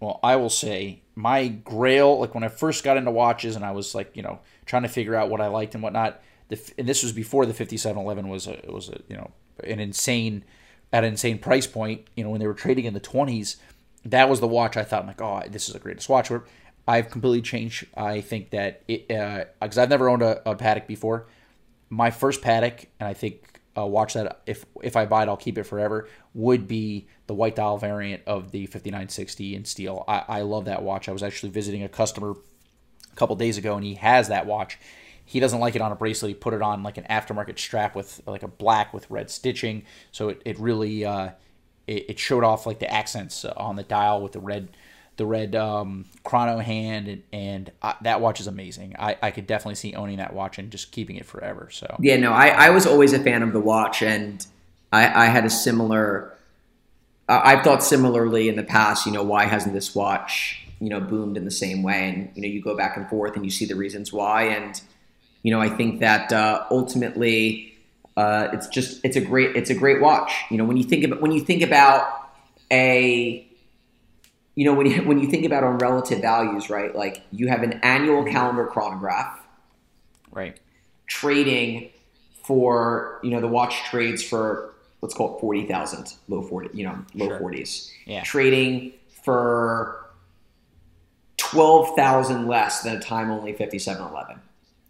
[0.00, 3.72] Well, I will say my grail, like when I first got into watches and I
[3.72, 6.22] was like, you know, trying to figure out what I liked and whatnot.
[6.48, 9.30] The, and this was before the 5711 was a, was a, you know,
[9.62, 10.42] an insane,
[10.92, 13.56] at an insane price point, you know, when they were trading in the 20s.
[14.06, 16.30] That was the watch I thought, like, oh, this is the greatest watch.
[16.86, 17.86] I've completely changed.
[17.96, 21.26] I think that it, because I've never owned a, a Patek before.
[21.88, 25.36] My first Patek, and I think a watch that if if I buy it, I'll
[25.36, 26.08] keep it forever.
[26.34, 30.04] Would be the white dial variant of the 5960 in steel.
[30.08, 31.08] I, I love that watch.
[31.08, 34.78] I was actually visiting a customer a couple days ago, and he has that watch.
[35.24, 36.30] He doesn't like it on a bracelet.
[36.30, 39.84] He put it on like an aftermarket strap with like a black with red stitching.
[40.10, 41.30] So it, it really uh,
[41.86, 44.76] it, it showed off like the accents uh, on the dial with the red
[45.20, 48.96] the red um, chrono hand, and, and I, that watch is amazing.
[48.98, 51.68] I, I could definitely see owning that watch and just keeping it forever.
[51.70, 54.44] So Yeah, no, I, I was always a fan of the watch, and
[54.90, 56.34] I, I had a similar.
[57.28, 59.04] I've thought similarly in the past.
[59.04, 62.08] You know, why hasn't this watch you know boomed in the same way?
[62.08, 64.44] And you know, you go back and forth, and you see the reasons why.
[64.44, 64.80] And
[65.42, 67.74] you know, I think that uh, ultimately,
[68.16, 70.32] uh, it's just it's a great it's a great watch.
[70.50, 72.30] You know, when you think about when you think about
[72.70, 73.46] a
[74.54, 76.94] you know when you when you think about on relative values, right?
[76.94, 78.32] Like you have an annual mm-hmm.
[78.32, 79.40] calendar chronograph
[80.32, 80.58] right,
[81.06, 81.90] trading
[82.44, 86.84] for you know the watch trades for let's call it forty thousand, low forty, you
[86.84, 87.38] know, low Sure.
[87.38, 87.92] forties.
[88.06, 88.22] Yeah.
[88.22, 88.92] Trading
[89.24, 90.06] for
[91.36, 94.40] twelve thousand less than a time only fifty seven eleven.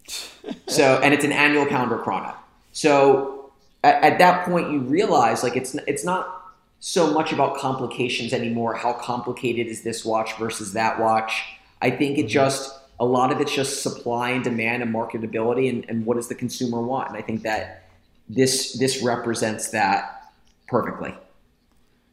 [0.67, 2.35] so and it's an annual calendar chrono.
[2.73, 3.53] So
[3.85, 6.40] at, at that point you realize like it's it's not
[6.81, 8.75] so much about complications anymore.
[8.75, 11.45] How complicated is this watch versus that watch?
[11.81, 12.29] I think it mm-hmm.
[12.29, 16.29] just a lot of it's just supply and demand and marketability and, and what does
[16.29, 17.09] the consumer want.
[17.09, 17.85] And I think that
[18.29, 20.33] this this represents that
[20.69, 21.15] perfectly.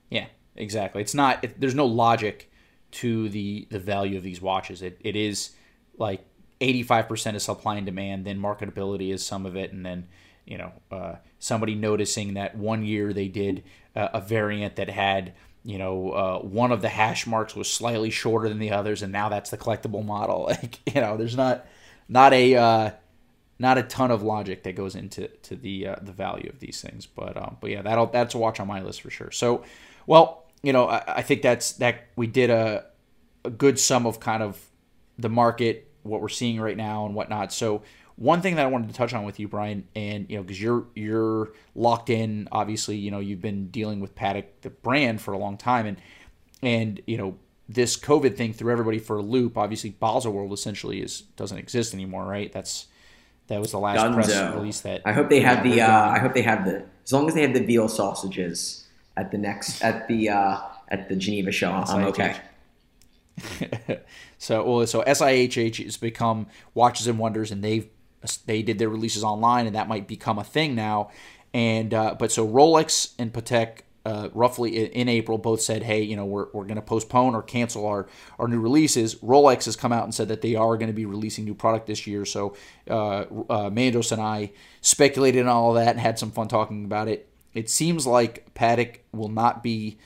[0.09, 1.01] Yeah, exactly.
[1.01, 1.43] It's not.
[1.43, 2.51] It, there's no logic
[2.91, 4.81] to the the value of these watches.
[4.81, 5.51] It it is
[5.97, 6.25] like
[6.59, 8.25] 85% is supply and demand.
[8.25, 10.07] Then marketability is some of it, and then
[10.47, 13.63] you know uh, somebody noticing that one year they did
[13.95, 15.33] uh, a variant that had
[15.63, 19.11] you know uh, one of the hash marks was slightly shorter than the others, and
[19.11, 20.45] now that's the collectible model.
[20.61, 21.67] Like you know, there's not
[22.07, 22.91] not a uh,
[23.59, 26.81] not a ton of logic that goes into to the uh, the value of these
[26.81, 27.05] things.
[27.05, 29.31] But um, but yeah, that'll that's a watch on my list for sure.
[29.31, 29.63] So,
[30.05, 32.85] well, you know, I, I think that's that we did a
[33.43, 34.63] a good sum of kind of
[35.17, 37.53] the market, what we're seeing right now, and whatnot.
[37.53, 37.83] So.
[38.17, 40.61] One thing that I wanted to touch on with you, Brian, and you know, because
[40.61, 42.49] you're you're locked in.
[42.51, 45.97] Obviously, you know, you've been dealing with Patek, the brand, for a long time, and
[46.63, 47.37] and you know,
[47.69, 49.57] this COVID thing threw everybody for a loop.
[49.57, 52.51] Obviously, Basel World essentially is doesn't exist anymore, right?
[52.51, 52.87] That's
[53.47, 55.01] that was the last press release that.
[55.05, 55.81] I hope they have the.
[55.81, 56.09] Uh.
[56.09, 56.85] I hope they have the.
[57.03, 60.57] As long as they have the veal sausages at the next at the uh,
[60.89, 62.35] at the Geneva show, I'm okay.
[64.37, 67.87] so well, so SIHH has become Watches and Wonders, and they've
[68.35, 71.11] they did their releases online, and that might become a thing now.
[71.53, 73.79] And uh, but so Rolex and Patek.
[74.05, 77.43] Uh, roughly in, April, both said, "Hey, you know, we're, we're going to postpone or
[77.43, 78.07] cancel our,
[78.39, 81.05] our new releases." Rolex has come out and said that they are going to be
[81.05, 82.23] releasing new product this year.
[82.23, 82.55] So,
[82.89, 87.09] uh, uh, Mandos and I speculated on all that and had some fun talking about
[87.09, 87.27] it.
[87.53, 89.97] It seems like Patek will not be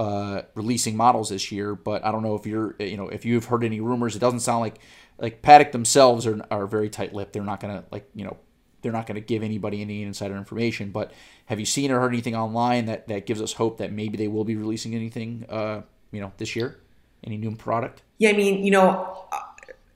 [0.00, 1.74] uh, releasing models this year.
[1.74, 4.16] But I don't know if you're you know if you've heard any rumors.
[4.16, 4.80] It doesn't sound like
[5.20, 7.32] like Patek themselves are are very tight lipped.
[7.32, 8.36] They're not gonna like you know
[8.82, 10.90] they're not going to give anybody any insider information.
[10.90, 11.12] But
[11.46, 14.28] have you seen or heard anything online that, that gives us hope that maybe they
[14.28, 16.78] will be releasing anything, uh, you know, this year?
[17.22, 18.02] Any new product?
[18.18, 19.38] Yeah, I mean, you know, uh,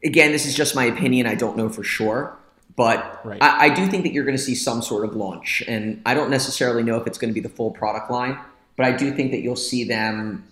[0.05, 1.27] again, this is just my opinion.
[1.27, 2.37] I don't know for sure,
[2.77, 3.43] but right.
[3.43, 6.13] I, I, do think that you're going to see some sort of launch, and I
[6.13, 8.39] don't necessarily know if it's going to be the full product line,
[8.77, 10.45] but I do think that you'll see them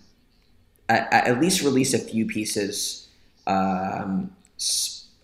[0.89, 3.07] at, at least release a few pieces,
[3.45, 4.35] um,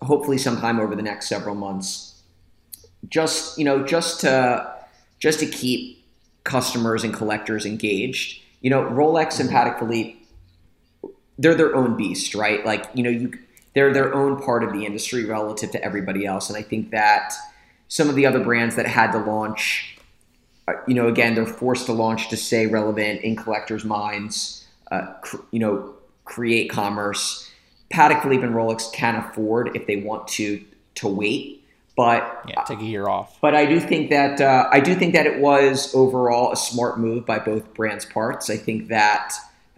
[0.02, 2.22] hopefully sometime over the next several months
[3.08, 4.76] just you know just to
[5.20, 6.00] just to keep
[6.44, 8.42] customers and collectors engaged.
[8.62, 10.18] You know, Rolex and Patek Philippe,
[11.38, 12.66] they're their own beast, right?
[12.66, 13.38] Like you know, you
[13.74, 17.34] they're their own part of the industry relative to everybody else, and I think that
[17.88, 19.98] some of the other brands that had to launch,
[20.68, 24.66] uh, you know, again, they're forced to launch to stay relevant in collectors' minds.
[24.92, 25.94] Uh, cr- you know,
[26.26, 27.49] create commerce.
[27.92, 30.64] Patek Philippe and Rolex can afford if they want to
[30.96, 31.60] to wait
[32.00, 33.38] but yeah, take a year off.
[33.42, 36.98] But I do think that uh, I do think that it was overall a smart
[36.98, 38.50] move by both brands' parts.
[38.50, 39.34] I think that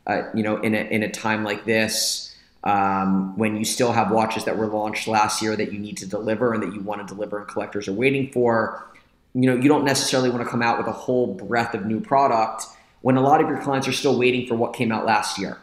[0.06, 2.32] uh, you know in a in a time like this,
[2.64, 6.06] um, when you still have watches that were launched last year that you need to
[6.06, 8.86] deliver and that you want to deliver and collectors are waiting for,
[9.34, 12.00] you know you don't necessarily want to come out with a whole breadth of new
[12.00, 12.66] product
[13.02, 15.58] when a lot of your clients are still waiting for what came out last year.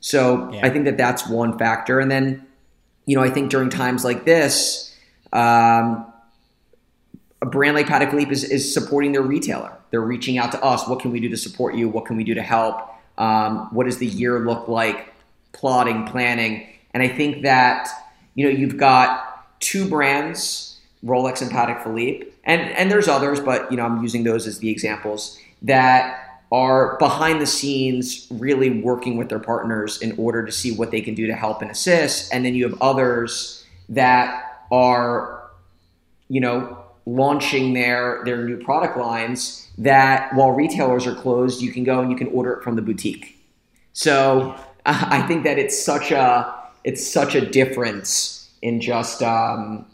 [0.00, 0.60] So yeah.
[0.64, 2.46] I think that that's one factor, and then
[3.06, 4.86] you know I think during times like this
[5.32, 6.06] um,
[7.42, 9.76] a brand like Patek Philippe is, is supporting their retailer.
[9.90, 10.88] They're reaching out to us.
[10.88, 11.88] What can we do to support you?
[11.88, 12.80] What can we do to help?
[13.18, 15.12] Um, what does the year look like?
[15.52, 17.88] Plotting, planning, and I think that
[18.34, 23.70] you know you've got two brands, Rolex and Patek Philippe, and and there's others, but
[23.70, 29.16] you know I'm using those as the examples that are behind the scenes really working
[29.16, 32.32] with their partners in order to see what they can do to help and assist,
[32.32, 35.50] and then you have others that are,
[36.28, 41.84] you know, launching their their new product lines that while retailers are closed, you can
[41.84, 43.38] go and you can order it from the boutique.
[43.92, 44.54] So
[44.86, 46.54] I think that it's such a
[46.84, 49.86] it's such a difference in just um,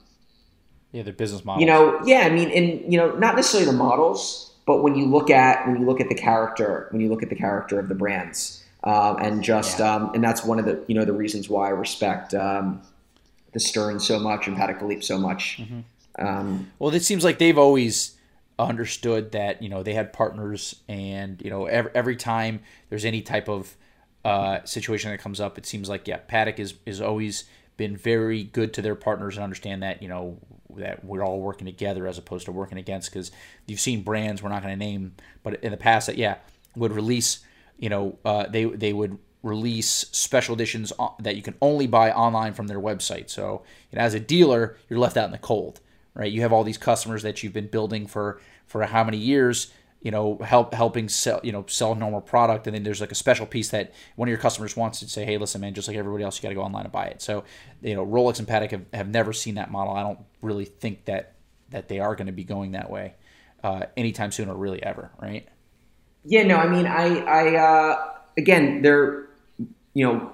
[0.93, 1.61] yeah their business model.
[1.61, 5.07] You know, yeah, I mean, in you know, not necessarily the models, but when you
[5.07, 7.89] look at when you look at the character, when you look at the character of
[7.89, 9.95] the brands, um, and just yeah.
[9.95, 12.83] um, and that's one of the you know the reasons why I respect um,
[13.53, 15.59] the Stern so much and Patek Philippe so much.
[15.61, 15.81] Mm-hmm.
[16.25, 18.17] Um, well, it seems like they've always
[18.59, 23.23] understood that you know they had partners, and you know every, every time there's any
[23.23, 23.77] type of
[24.25, 27.45] uh, situation that comes up, it seems like yeah, Patek is is always
[27.77, 30.39] been very good to their partners and understand that you know
[30.77, 33.31] that we're all working together as opposed to working against because
[33.67, 36.37] you've seen brands we're not going to name but in the past that yeah
[36.77, 37.41] would release
[37.79, 42.53] you know uh, they they would release special editions that you can only buy online
[42.53, 43.29] from their website.
[43.29, 45.81] So, you know, as a dealer, you're left out in the cold,
[46.15, 46.31] right?
[46.31, 50.11] You have all these customers that you've been building for for how many years, you
[50.11, 53.47] know, help helping sell, you know, sell normal product, and then there's like a special
[53.47, 56.25] piece that one of your customers wants to say, hey, listen, man, just like everybody
[56.25, 57.23] else, you got to go online and buy it.
[57.23, 57.45] So,
[57.81, 59.95] you know, Rolex and Patek have, have never seen that model.
[59.95, 61.35] I don't really think that
[61.71, 63.15] that they are going to be going that way
[63.65, 65.49] uh, anytime soon or really ever, right?
[66.25, 69.27] Yeah, no, I mean, I, I, uh, again, they're
[69.95, 70.33] you know,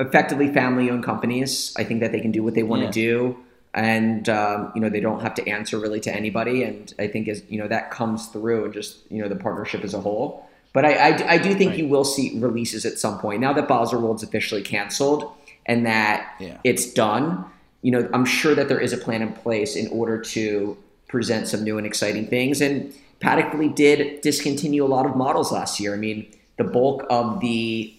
[0.00, 1.74] effectively family owned companies.
[1.76, 2.88] I think that they can do what they want yeah.
[2.88, 3.38] to do.
[3.74, 7.26] And um, you know they don't have to answer really to anybody, and I think
[7.26, 10.46] as you know that comes through, and just you know the partnership as a whole.
[10.72, 11.78] But I, I, I do think right.
[11.78, 15.30] you will see releases at some point now that Baselworld's officially canceled
[15.66, 16.58] and that yeah.
[16.64, 17.44] it's done.
[17.82, 20.76] You know, I'm sure that there is a plan in place in order to
[21.08, 22.60] present some new and exciting things.
[22.60, 25.94] And Philippe did discontinue a lot of models last year.
[25.94, 26.26] I mean,
[26.58, 27.92] the bulk of the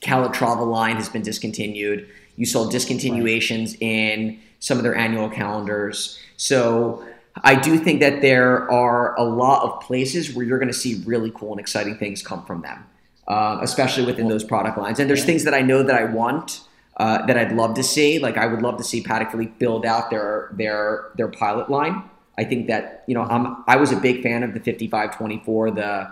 [0.00, 2.08] Calatrava line has been discontinued.
[2.36, 3.82] You saw discontinuations right.
[3.82, 6.18] in some of their annual calendars.
[6.38, 7.06] So
[7.42, 11.02] I do think that there are a lot of places where you're going to see
[11.04, 12.82] really cool and exciting things come from them,
[13.28, 14.98] uh, especially within those product lines.
[14.98, 16.62] And there's things that I know that I want.
[16.96, 19.84] Uh, that I'd love to see, like I would love to see Patek Philippe build
[19.84, 22.04] out their their their pilot line.
[22.38, 26.08] I think that you know I'm I was a big fan of the 5524, the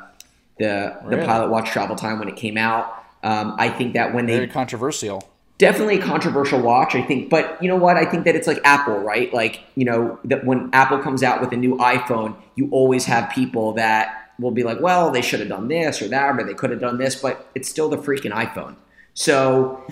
[0.59, 1.20] the really?
[1.20, 3.05] the pilot watch travel time when it came out.
[3.22, 5.32] Um, I think that when they very controversial,
[5.62, 6.94] definitely a controversial watch.
[6.94, 7.96] I think, but you know what?
[7.96, 9.32] I think that it's like Apple, right?
[9.32, 13.30] Like you know that when Apple comes out with a new iPhone, you always have
[13.30, 16.54] people that will be like, well, they should have done this or that, or they
[16.54, 18.74] could have done this, but it's still the freaking iPhone.
[19.14, 19.84] So,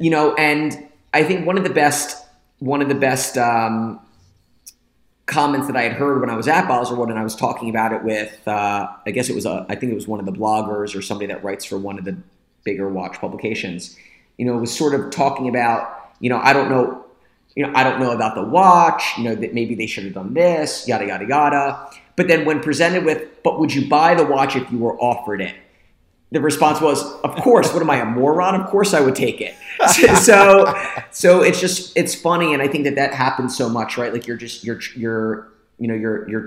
[0.00, 2.26] you know, and I think one of the best,
[2.58, 4.00] one of the best um,
[5.26, 7.92] comments that I had heard when I was at Baselworld and I was talking about
[7.92, 10.32] it with, uh, I guess it was, a, I think it was one of the
[10.32, 12.16] bloggers or somebody that writes for one of the
[12.64, 13.96] bigger watch publications,
[14.38, 17.04] you know, was sort of talking about, you know, I don't know,
[17.54, 20.14] you know, I don't know about the watch, you know, that maybe they should have
[20.14, 21.90] done this, yada, yada, yada.
[22.16, 25.40] But then when presented with, but would you buy the watch if you were offered
[25.40, 25.54] it?
[26.30, 27.72] The response was, of course.
[27.74, 28.58] What am I, a moron?
[28.58, 29.54] Of course I would take it.
[30.18, 30.74] so,
[31.10, 32.54] so it's just, it's funny.
[32.54, 34.12] And I think that that happens so much, right?
[34.12, 36.46] Like you're just, you're, you're, you know, you're, you're,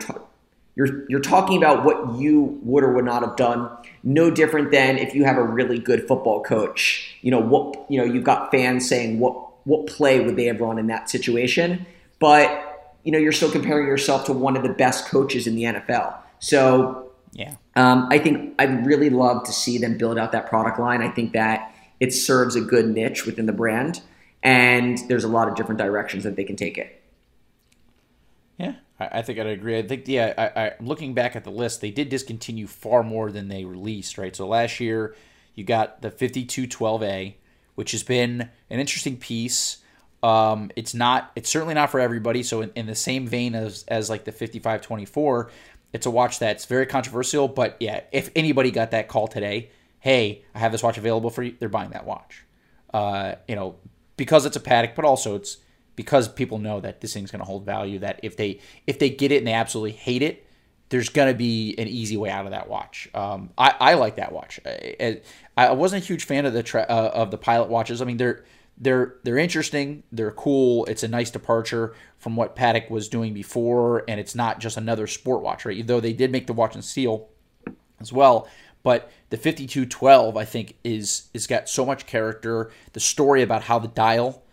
[0.76, 3.70] you're, you're talking about what you would or would not have done.
[4.04, 7.98] No different than if you have a really good football coach, you know, what, you
[7.98, 9.34] know, you've got fans saying what,
[9.66, 11.86] what play would they have run in that situation?
[12.20, 15.64] But you know, you're still comparing yourself to one of the best coaches in the
[15.64, 16.18] NFL.
[16.40, 20.80] So, yeah, um, I think I'd really love to see them build out that product
[20.80, 21.02] line.
[21.02, 24.02] I think that it serves a good niche within the brand,
[24.42, 27.00] and there's a lot of different directions that they can take it.
[28.58, 29.78] Yeah, I, I think I'd agree.
[29.78, 33.32] I think, yeah, I, I, looking back at the list, they did discontinue far more
[33.32, 34.36] than they released, right?
[34.36, 35.16] So last year,
[35.54, 37.36] you got the 5212A,
[37.76, 39.78] which has been an interesting piece.
[40.24, 41.32] Um, it's not.
[41.36, 42.42] It's certainly not for everybody.
[42.44, 45.52] So in, in the same vein as as like the 5524,
[45.94, 47.48] it's a watch that's very controversial.
[47.48, 49.70] But yeah, if anybody got that call today,
[50.00, 52.44] hey, I have this watch available for you, they're buying that watch.
[52.94, 53.76] Uh, you know,
[54.18, 55.58] because it's a Patek, but also it's
[55.96, 58.00] because people know that this thing's going to hold value.
[58.00, 60.46] That if they if they get it and they absolutely hate it,
[60.90, 63.10] there's going to be an easy way out of that watch.
[63.14, 64.60] Um, I, I like that watch.
[64.66, 65.22] I,
[65.58, 68.02] I wasn't a huge fan of the tra- uh, of the pilot watches.
[68.02, 68.44] I mean, they're
[68.78, 70.86] they're they're interesting, they're cool.
[70.86, 75.08] It's a nice departure from what Patek was doing before, and it's not just another
[75.08, 75.86] sport watch, right?
[75.86, 77.30] Though they did make the watch in steel
[78.00, 78.48] as well,
[78.84, 82.72] but the 5212 I think is is got so much character.
[82.94, 84.44] The story about how the dial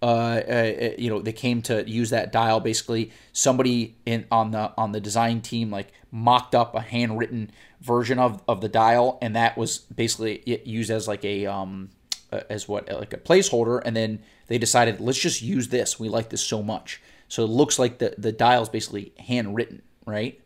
[0.00, 0.06] uh,
[0.48, 2.60] uh, you know, they came to use that dial.
[2.60, 8.18] Basically, somebody in on the on the design team like mocked up a handwritten version
[8.18, 11.90] of, of the dial, and that was basically used as like a um,
[12.30, 15.98] as what like a placeholder, and then they decided let's just use this.
[15.98, 19.82] We like this so much, so it looks like the the dial is basically handwritten,
[20.06, 20.40] right?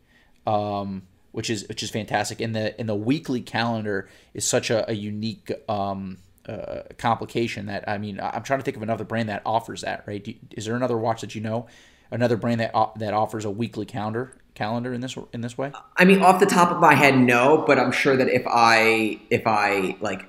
[0.47, 2.41] Um, which is which is fantastic.
[2.41, 6.17] And the in the weekly calendar is such a, a unique um,
[6.47, 10.03] uh, complication that I mean I'm trying to think of another brand that offers that.
[10.05, 10.23] Right?
[10.23, 11.67] Do, is there another watch that you know,
[12.11, 15.71] another brand that uh, that offers a weekly calendar calendar in this in this way?
[15.97, 17.63] I mean, off the top of my head, no.
[17.65, 20.25] But I'm sure that if I if I like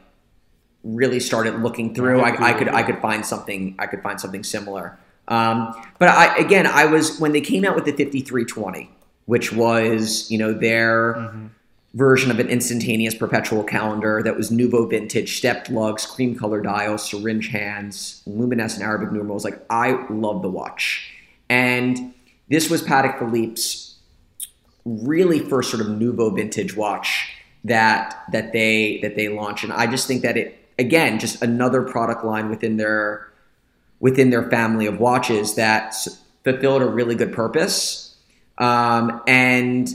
[0.83, 4.45] really started looking through, I, I could I could find something I could find something
[4.45, 4.99] similar.
[5.27, 8.91] Um, but I again, I was when they came out with the 5320,
[9.27, 11.47] which was you know their mm-hmm.
[11.95, 17.09] Version of an instantaneous perpetual calendar that was nouveau vintage, stepped lugs, cream color dials,
[17.09, 19.45] syringe hands, luminescent Arabic numerals.
[19.45, 21.11] Like I love the watch,
[21.49, 22.13] and
[22.49, 23.97] this was Patek Philippe's
[24.85, 27.31] really first sort of nouveau vintage watch
[27.65, 31.83] that that they that they launched, and I just think that it again, just another
[31.83, 33.31] product line within their
[34.01, 35.95] within their family of watches that
[36.43, 38.17] fulfilled a really good purpose.
[38.59, 39.89] Um, and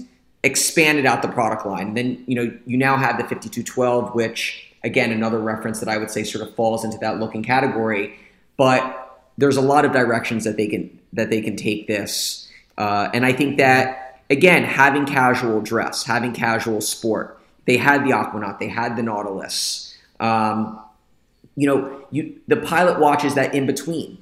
[0.43, 1.89] expanded out the product line.
[1.89, 5.97] And then you know you now have the 5212, which again another reference that I
[5.97, 8.17] would say sort of falls into that looking category.
[8.57, 13.09] But there's a lot of directions that they can that they can take this, uh,
[13.13, 17.37] and I think that again having casual dress, having casual sport.
[17.65, 19.95] They had the Aquanaut, they had the Nautilus.
[20.19, 20.81] Um,
[21.55, 24.17] you know, you the pilot watches that in between.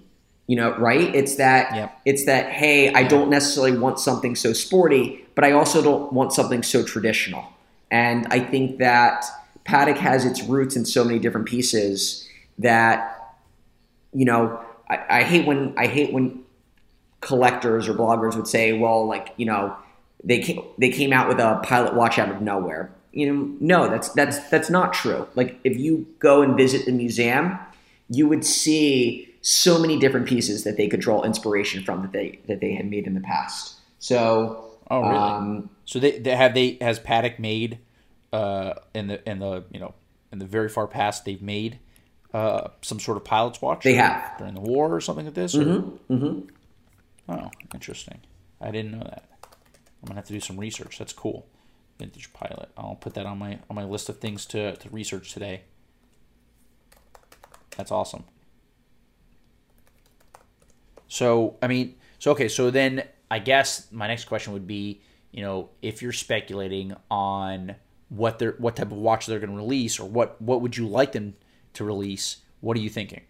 [0.48, 1.14] You know, right?
[1.14, 2.00] It's that yep.
[2.06, 6.34] it's that hey, I don't necessarily want something so sporty, but I also don't want
[6.34, 7.46] something so traditional.
[7.92, 9.24] And I think that
[9.66, 12.28] Patek has its roots in so many different pieces
[12.58, 13.14] that
[14.14, 14.60] you know,
[14.90, 16.44] I, I hate when I hate when
[17.22, 19.76] collectors or bloggers would say, well, like, you know,
[20.24, 23.90] they came, they came out with a pilot watch out of nowhere you know, no,
[23.90, 25.28] that's that's that's not true.
[25.34, 27.58] Like if you go and visit the museum,
[28.10, 32.40] you would see so many different pieces that they could draw inspiration from that they
[32.48, 33.74] that they had made in the past.
[33.98, 35.16] So, oh really?
[35.16, 37.80] Um, so they, they have they has Patek made
[38.34, 39.94] uh, in the in the you know
[40.32, 41.80] in the very far past they've made
[42.34, 43.84] uh, some sort of pilot's watch.
[43.84, 45.56] They have during the war or something like this.
[45.56, 46.14] Mm-hmm.
[46.14, 46.50] Mm-hmm.
[47.30, 48.20] Oh, interesting.
[48.62, 49.26] I didn't know that.
[50.02, 50.98] I'm gonna have to do some research.
[50.98, 51.48] That's cool.
[51.98, 52.70] Vintage Pilot.
[52.78, 55.62] I'll put that on my on my list of things to, to research today.
[57.76, 58.24] That's awesome.
[61.08, 65.02] So I mean, so okay, so then I guess my next question would be,
[65.32, 67.76] you know, if you're speculating on
[68.10, 70.88] what they're what type of watch they're going to release, or what what would you
[70.88, 71.36] like them
[71.74, 72.38] to release?
[72.62, 73.22] What are you thinking?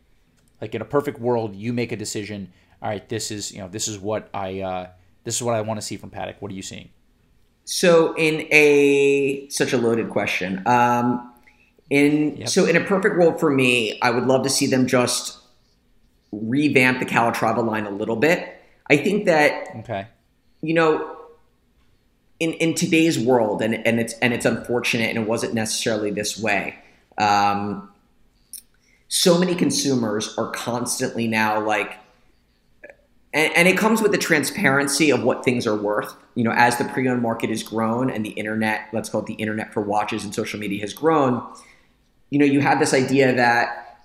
[0.62, 2.52] Like in a perfect world, you make a decision.
[2.82, 4.88] All right, this is you know this is what I uh,
[5.24, 6.36] this is what I want to see from Patek.
[6.40, 6.90] What are you seeing?
[7.66, 10.66] So in a such a loaded question.
[10.66, 11.34] Um,
[11.90, 12.50] in yep.
[12.50, 15.40] so in a perfect world for me, I would love to see them just
[16.32, 18.57] revamp the Calatrava line a little bit.
[18.90, 20.08] I think that okay,
[20.62, 21.18] you know,
[22.40, 26.40] in in today's world, and and it's and it's unfortunate, and it wasn't necessarily this
[26.40, 26.80] way.
[27.18, 27.90] Um,
[29.08, 31.98] so many consumers are constantly now like
[33.34, 36.16] and, and, it comes with the transparency of what things are worth.
[36.36, 39.34] You know, as the pre-owned market has grown and the internet, let's call it the
[39.34, 41.46] internet for watches and social media has grown,
[42.30, 44.00] you know, you have this idea that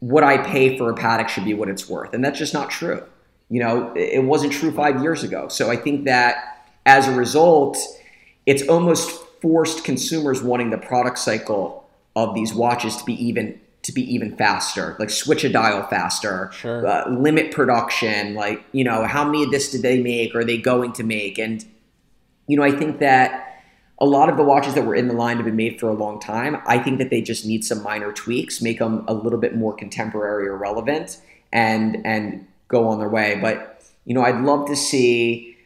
[0.00, 2.70] what I pay for a Patek should be what it's worth, and that's just not
[2.70, 3.02] true.
[3.50, 5.48] You know, it wasn't true five years ago.
[5.48, 7.76] So I think that as a result,
[8.46, 13.92] it's almost forced consumers wanting the product cycle of these watches to be even to
[13.92, 16.86] be even faster, like switch a dial faster, sure.
[16.86, 20.34] uh, limit production, like, you know, how many of this did they make?
[20.34, 21.38] Or are they going to make?
[21.38, 21.62] And,
[22.46, 23.62] you know, I think that
[23.98, 25.92] a lot of the watches that were in the line have been made for a
[25.94, 26.56] long time.
[26.66, 29.74] I think that they just need some minor tweaks, make them a little bit more
[29.74, 31.20] contemporary or relevant
[31.52, 33.38] and, and go on their way.
[33.40, 35.56] But, you know, I'd love to see,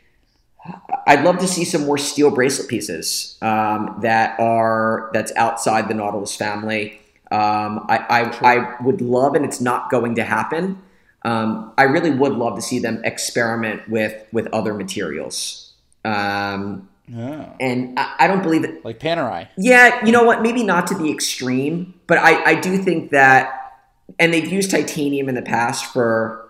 [1.06, 5.94] I'd love to see some more steel bracelet pieces um, that are, that's outside the
[5.94, 7.98] Nautilus family um, I,
[8.42, 10.80] I, I, would love, and it's not going to happen.
[11.24, 15.72] Um, I really would love to see them experiment with with other materials.
[16.06, 17.52] Um, yeah.
[17.60, 18.82] And I, I, don't believe it.
[18.82, 19.48] Like Panerai.
[19.58, 20.40] Yeah, you know what?
[20.40, 23.74] Maybe not to the extreme, but I, I do think that,
[24.18, 26.47] and they've used titanium in the past for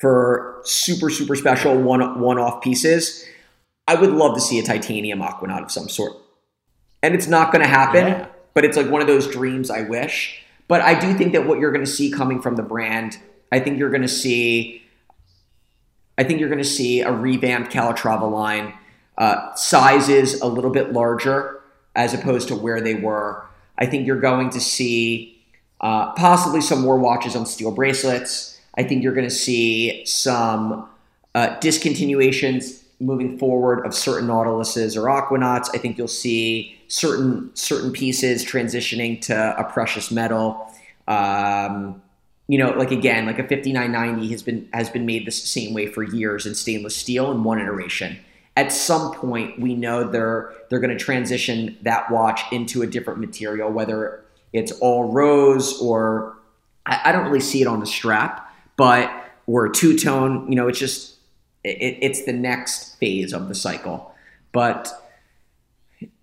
[0.00, 3.24] for super super special one one off pieces.
[3.86, 6.16] I would love to see a titanium aquanaut of some sort,
[7.02, 8.06] and it's not going to happen.
[8.06, 10.42] Yeah but it's like one of those dreams I wish.
[10.68, 13.18] But I do think that what you're going to see coming from the brand,
[13.50, 14.82] I think you're going to see,
[16.16, 18.74] I think you're going to see a revamped Calatrava line,
[19.18, 21.60] uh, sizes a little bit larger
[21.94, 23.46] as opposed to where they were.
[23.78, 25.42] I think you're going to see
[25.80, 28.49] uh, possibly some more watches on steel bracelets.
[28.76, 30.88] I think you're going to see some
[31.34, 35.68] uh, discontinuations moving forward of certain Nautiluses or Aquanauts.
[35.74, 40.70] I think you'll see certain certain pieces transitioning to a precious metal.
[41.08, 42.02] Um,
[42.46, 45.86] you know, like again, like a 5990 has been has been made the same way
[45.86, 48.18] for years in stainless steel in one iteration.
[48.56, 53.20] At some point, we know they're they're going to transition that watch into a different
[53.20, 56.36] material, whether it's all rose or
[56.86, 58.49] I, I don't really see it on the strap,
[58.80, 59.12] but
[59.46, 60.50] or two tone.
[60.50, 61.16] You know, it's just
[61.62, 64.14] it, it's the next phase of the cycle.
[64.52, 64.90] But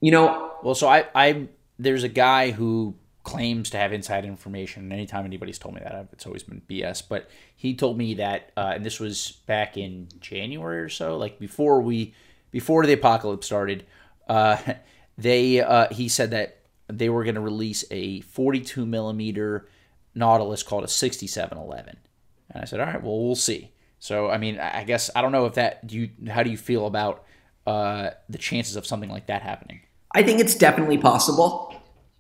[0.02, 1.48] you know, well, so I, I
[1.78, 4.84] there's a guy who claims to have inside information.
[4.84, 7.04] And anytime anybody's told me that, it's always been BS.
[7.08, 11.38] But he told me that, uh, and this was back in January or so, like
[11.38, 12.16] before we,
[12.50, 13.86] before the apocalypse started.
[14.28, 14.58] Uh,
[15.18, 19.68] they, uh, he said that they were going to release a 42 millimeter
[20.16, 21.98] Nautilus called a 6711.
[22.52, 23.72] And I said, all right, well, we'll see.
[24.00, 25.86] So, I mean, I guess I don't know if that.
[25.88, 26.10] Do you?
[26.30, 27.24] How do you feel about
[27.66, 29.82] uh, the chances of something like that happening?
[30.14, 31.74] I think it's definitely possible.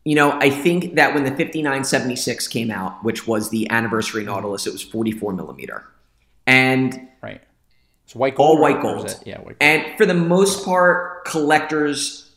[0.03, 4.65] You know, I think that when the 5976 came out, which was the anniversary Nautilus,
[4.65, 5.85] it was 44 millimeter.
[6.45, 7.41] And right.
[8.05, 8.57] It's white gold.
[8.57, 9.19] All white gold.
[9.25, 9.57] Yeah, white gold.
[9.59, 12.33] And for the most part, collectors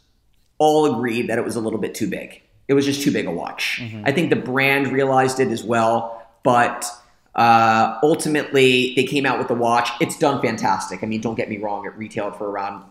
[0.59, 2.43] all agreed that it was a little bit too big.
[2.67, 3.81] It was just too big a watch.
[3.81, 4.03] Mm-hmm.
[4.05, 6.85] I think the brand realized it as well, but
[7.41, 9.89] uh, ultimately they came out with the watch.
[9.99, 11.03] It's done fantastic.
[11.03, 12.85] I mean, don't get me wrong; it retailed for around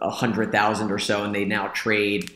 [0.00, 2.30] a hundred thousand or so, and they now trade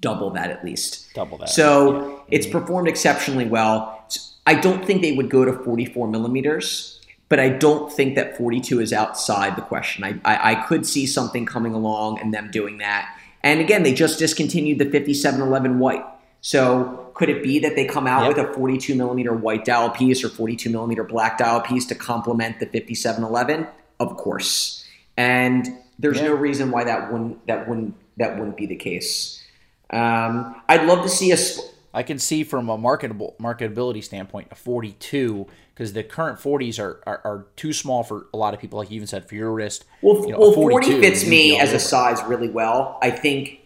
[0.00, 1.12] double that at least.
[1.14, 1.48] Double that.
[1.48, 2.18] So yeah.
[2.38, 4.06] it's performed exceptionally well.
[4.46, 8.80] I don't think they would go to 44 millimeters, but I don't think that 42
[8.80, 10.04] is outside the question.
[10.04, 13.12] I, I, I could see something coming along and them doing that.
[13.42, 16.04] And again, they just discontinued the 5711 white.
[16.40, 18.36] So could it be that they come out yep.
[18.36, 22.60] with a 42 millimeter white dial piece or 42 millimeter black dial piece to complement
[22.60, 23.66] the 5711?
[23.98, 24.84] Of course.
[25.16, 25.66] And
[25.98, 26.24] there's yeah.
[26.24, 29.42] no reason why that wouldn't that wouldn't that wouldn't be the case.
[29.88, 31.58] Um, I'd love to see us.
[31.94, 37.00] I can see from a marketable marketability standpoint a 42 because the current 40s are,
[37.06, 38.78] are, are too small for a lot of people.
[38.78, 39.86] Like you even said, for your wrist.
[40.02, 42.98] Well, you know, well 40 fits me as a size really well.
[43.00, 43.60] I think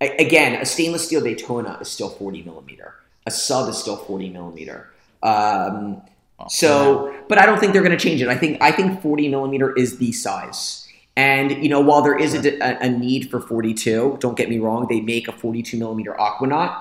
[0.00, 2.94] again, a stainless steel Daytona is still 40 millimeter.
[3.26, 4.90] A sub is still 40 millimeter.
[5.22, 6.02] Um,
[6.38, 8.28] oh, so, but I don't think they're going to change it.
[8.28, 10.86] I think I think 40 millimeter is the size.
[11.16, 14.86] And you know, while there is a, a, need for 42, don't get me wrong,
[14.88, 16.76] they make a 42 millimeter Aquanaut.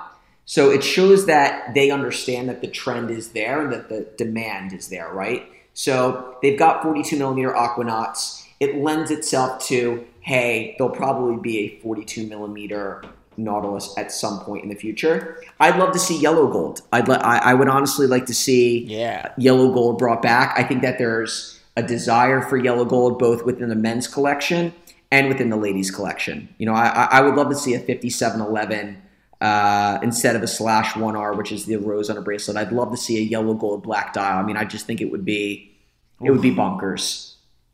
[0.46, 4.74] So it shows that they understand that the trend is there and that the demand
[4.74, 5.48] is there, right?
[5.74, 8.46] So they've got 42 millimeter Aquanauts.
[8.60, 13.04] it lends itself to hey, there'll probably be a 42 millimeter
[13.38, 15.42] Nautilus at some point in the future.
[15.60, 16.82] I'd love to see yellow gold.
[16.92, 19.32] I'd le- I, I would honestly like to see Yeah.
[19.38, 20.54] yellow gold brought back.
[20.58, 24.72] I think that there's a desire for yellow gold both within the men's collection
[25.12, 26.48] and within the ladies collection.
[26.60, 29.02] You know, I, I I would love to see a 5711
[29.42, 32.56] uh, instead of a slash 1R, which is the rose on a bracelet.
[32.56, 34.38] I'd love to see a yellow gold black dial.
[34.38, 35.76] I mean, I just think it would be
[36.22, 37.34] it would be bonkers.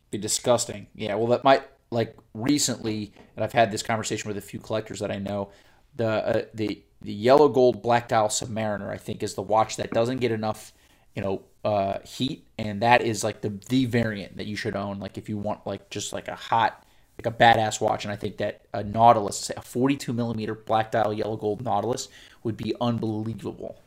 [0.10, 0.88] be disgusting.
[0.96, 5.00] Yeah, well, that might like recently, and I've had this conversation with a few collectors
[5.00, 5.50] that I know.
[5.96, 9.92] The uh, the the yellow gold black dial Submariner, I think, is the watch that
[9.92, 10.74] doesn't get enough,
[11.16, 15.00] you know, uh, heat, and that is like the the variant that you should own.
[15.00, 16.86] Like if you want like just like a hot,
[17.18, 21.14] like a badass watch, and I think that a Nautilus, a 42 millimeter black dial
[21.14, 22.08] yellow gold Nautilus,
[22.44, 23.82] would be unbelievable.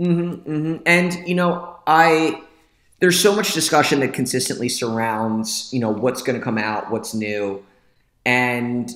[0.00, 2.42] Mm hmm, And you know, I
[3.00, 7.14] there's so much discussion that consistently surrounds you know what's going to come out, what's
[7.14, 7.64] new,
[8.24, 8.90] and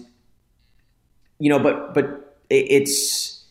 [1.38, 3.44] you know, but but it's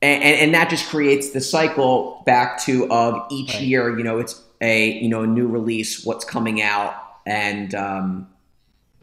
[0.00, 3.62] and, and that just creates the cycle back to of each Right.
[3.62, 3.96] year.
[3.96, 6.94] You know, it's a you know a new release, what's coming out,
[7.26, 8.28] and um,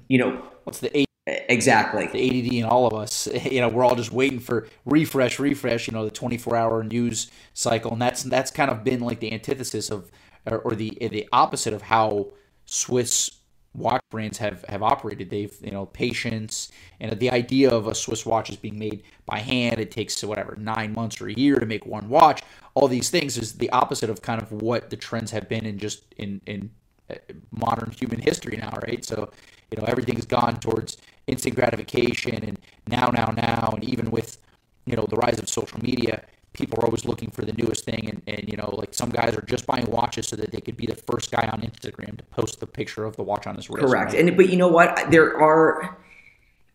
[0.08, 1.09] you know What's the
[1.50, 2.08] exactly.
[2.08, 5.88] the ADD in all of us, you know, we're all just waiting for refresh, refresh,
[5.88, 7.94] you know, the 24 hour news cycle.
[7.94, 10.12] And that's, that's kind of been like the antithesis of,
[10.46, 12.32] or, or the, the opposite of how
[12.66, 13.32] Swiss
[13.76, 15.30] watch brands have, have operated.
[15.30, 19.40] They've, you know, patience and the idea of a Swiss watch is being made by
[19.40, 19.80] hand.
[19.80, 22.42] It takes whatever, nine months or a year to make one watch.
[22.74, 25.78] All these things is the opposite of kind of what the trends have been in
[25.78, 26.72] just in, in
[27.10, 27.16] uh,
[27.52, 29.04] modern human history now, right?
[29.04, 29.32] So,
[29.72, 30.98] you know, everything's gone towards
[31.30, 34.38] instant gratification and now, now, now, and even with,
[34.86, 36.24] you know, the rise of social media,
[36.54, 39.36] people are always looking for the newest thing, and, and you know, like some guys
[39.36, 42.24] are just buying watches so that they could be the first guy on Instagram to
[42.26, 43.86] post the picture of the watch on his wrist.
[43.86, 44.14] Correct.
[44.14, 44.28] right?
[44.28, 45.12] And but you know what?
[45.12, 45.98] There are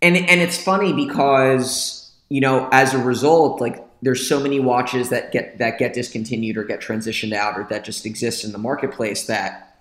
[0.00, 5.08] and and it's funny because, you know, as a result, like there's so many watches
[5.08, 8.58] that get that get discontinued or get transitioned out or that just exist in the
[8.58, 9.74] marketplace that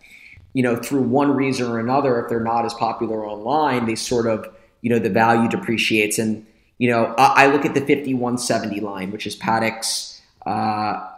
[0.53, 4.28] you know, through one reason or another, if they're not as popular online, they sort
[4.28, 4.47] of,
[4.84, 6.19] you know, the value depreciates.
[6.19, 6.45] And,
[6.77, 11.09] you know, I, I look at the 5170 line, which is Patek's, uh,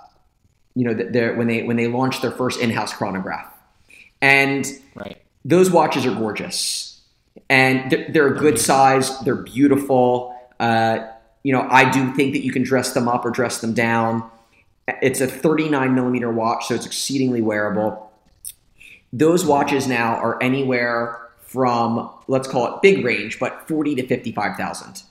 [0.76, 3.52] you know, they're, when they when they launched their first in-house chronograph,
[4.22, 5.22] and right.
[5.44, 7.02] those watches are gorgeous.
[7.50, 9.20] And they're, they're a good size.
[9.20, 10.34] They're beautiful.
[10.60, 11.08] Uh,
[11.46, 14.30] you know i do think that you can dress them up or dress them down.
[14.88, 18.12] It's a 39 millimeter watch so it's exceedingly wearable.
[19.14, 25.04] Those watches now are anywhere from let's call it big range but 40 to 55000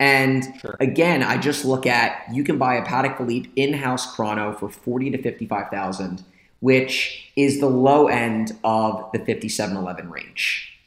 [0.00, 0.76] and Sure.
[0.80, 5.10] again i just look at you can buy a Patek Philippe in-house chrono for 40
[5.10, 6.24] to 55000
[6.60, 10.78] which is the low end of the 5711 range.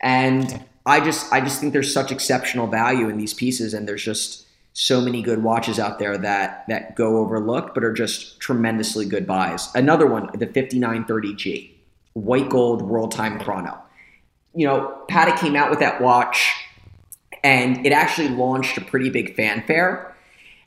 [0.00, 4.04] And i just i just think there's such exceptional value in these pieces and there's
[4.04, 9.04] just so many good watches out there that that go overlooked but are just tremendously
[9.04, 9.68] good buys.
[9.74, 11.72] Another one the 5930g
[12.18, 13.78] white gold world time chrono.
[14.54, 16.54] You know Patek came out with that watch
[17.44, 20.14] and it actually launched a pretty big fanfare.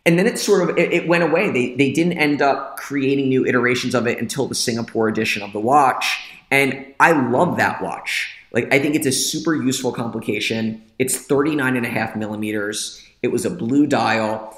[0.05, 1.51] And then it sort of it, it went away.
[1.51, 5.53] They, they didn't end up creating new iterations of it until the singapore edition of
[5.53, 6.29] the watch.
[6.49, 8.33] And i love that watch.
[8.51, 10.81] Like i think it's a super useful complication.
[10.99, 13.03] It's 39 and a half millimeters.
[13.21, 14.57] It was a blue dial.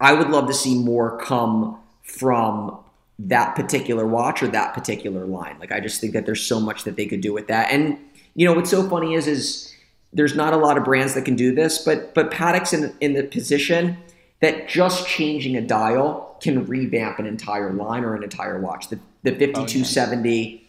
[0.00, 2.78] I would love to see more come from
[3.18, 6.84] that particular watch or that particular line like i just think that there's so much
[6.84, 7.98] that they could do with that and
[8.34, 9.74] you know what's so funny is is
[10.12, 13.14] there's not a lot of brands that can do this, but but Patek's in in
[13.14, 13.98] the position
[14.40, 18.88] that just changing a dial can revamp an entire line or an entire watch.
[18.88, 20.66] The the 5270,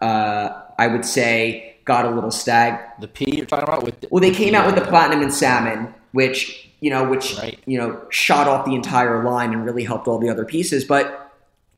[0.00, 2.80] uh, I would say, got a little stag.
[3.00, 5.34] The P you're talking about with the, Well, they came out with the platinum and
[5.34, 7.58] salmon, which you know, which Right.
[7.66, 10.84] you know, shot off the entire line and really helped all the other pieces.
[10.84, 11.27] But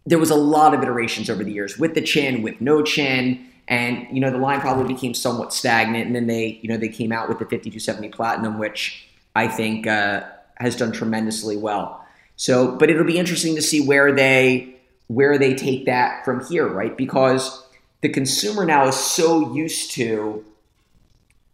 [0.06, 3.46] there was a lot of iterations over the years with the chin, with no chin,
[3.68, 6.06] and you know, the line probably became somewhat stagnant.
[6.06, 9.86] And then they, you know, they came out with the 5270 platinum, which I think
[9.86, 10.24] uh,
[10.56, 12.04] has done tremendously well.
[12.36, 14.74] So, but it'll be interesting to see where they
[15.06, 16.96] where they take that from here, right?
[16.96, 17.64] Because
[18.00, 20.44] the consumer now is so used to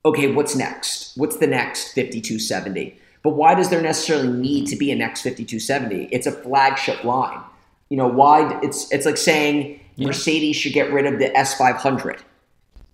[0.05, 1.16] okay, what's next?
[1.16, 2.97] What's the next 5270?
[3.24, 6.09] But why does there necessarily need to be a next 5270?
[6.12, 7.40] It's a flagship line.
[7.89, 12.20] You know, why it's it's like saying Mercedes should get rid of the S500.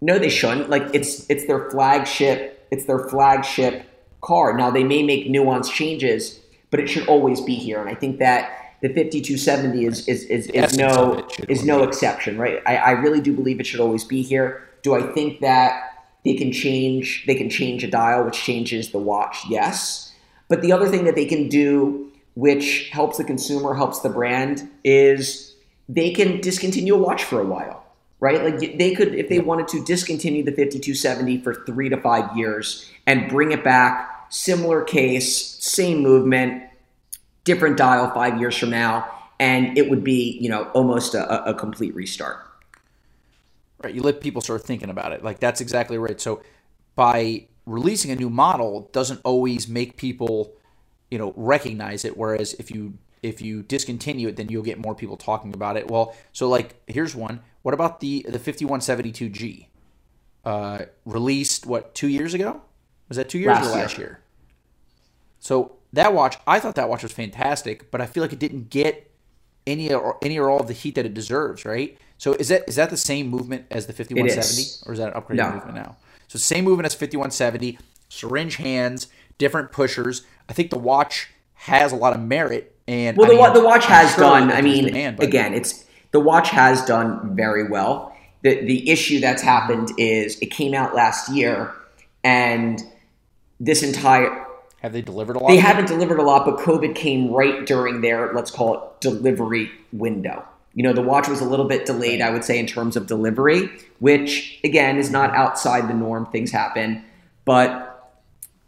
[0.01, 0.69] No, they shouldn't.
[0.69, 3.85] Like it's it's their flagship, it's their flagship
[4.21, 4.57] car.
[4.57, 6.41] Now they may make nuanced changes,
[6.71, 7.81] but it should always be here.
[7.81, 12.61] And I think that the 5270 is is is, is no is no exception, right?
[12.67, 14.69] I, I really do believe it should always be here.
[14.83, 18.99] Do I think that they can change they can change a dial, which changes the
[18.99, 19.39] watch?
[19.49, 20.13] Yes.
[20.49, 24.69] But the other thing that they can do, which helps the consumer, helps the brand,
[24.85, 25.55] is
[25.89, 27.85] they can discontinue a watch for a while,
[28.21, 28.43] right?
[28.43, 32.91] Like they could, if they wanted to, discontinue the 5270 for three to five years
[33.07, 34.09] and bring it back.
[34.31, 36.63] Similar case, same movement,
[37.45, 41.53] different dial five years from now, and it would be you know almost a, a
[41.53, 42.39] complete restart.
[43.85, 45.23] Right, you let people start thinking about it.
[45.23, 46.19] Like that's exactly right.
[46.19, 46.43] So
[46.95, 50.55] by releasing a new model doesn't always make people
[51.13, 54.95] you know recognize it whereas if you if you discontinue it then you'll get more
[54.95, 59.67] people talking about it well so like here's one what about the the 5172g
[60.45, 62.63] uh released what two years ago
[63.09, 64.07] was that two years last or last year.
[64.07, 64.23] year
[65.43, 68.71] so that watch, I thought that watch was fantastic, but I feel like it didn't
[68.71, 69.11] get
[69.67, 71.99] any or any or all of the heat that it deserves, right?
[72.17, 75.21] So is that is that the same movement as the 5170 or is that an
[75.21, 75.51] upgraded no.
[75.51, 75.97] movement now?
[76.29, 77.77] So same movement as 5170,
[78.09, 80.23] syringe hands, different pushers.
[80.49, 83.87] I think the watch has a lot of merit and Well, the, mean, the watch
[83.87, 88.15] has sure done, I mean, demand, again, it's the watch has done very well.
[88.43, 91.73] The the issue that's happened is it came out last year
[92.25, 92.83] and
[93.61, 94.47] this entire
[94.83, 95.49] have they delivered a lot?
[95.49, 99.71] They haven't delivered a lot, but COVID came right during their, let's call it, delivery
[99.93, 100.45] window.
[100.75, 103.07] You know, the watch was a little bit delayed, I would say, in terms of
[103.07, 103.71] delivery,
[104.01, 106.27] which, again, is not outside the norm.
[106.27, 107.05] Things happen.
[107.45, 107.92] But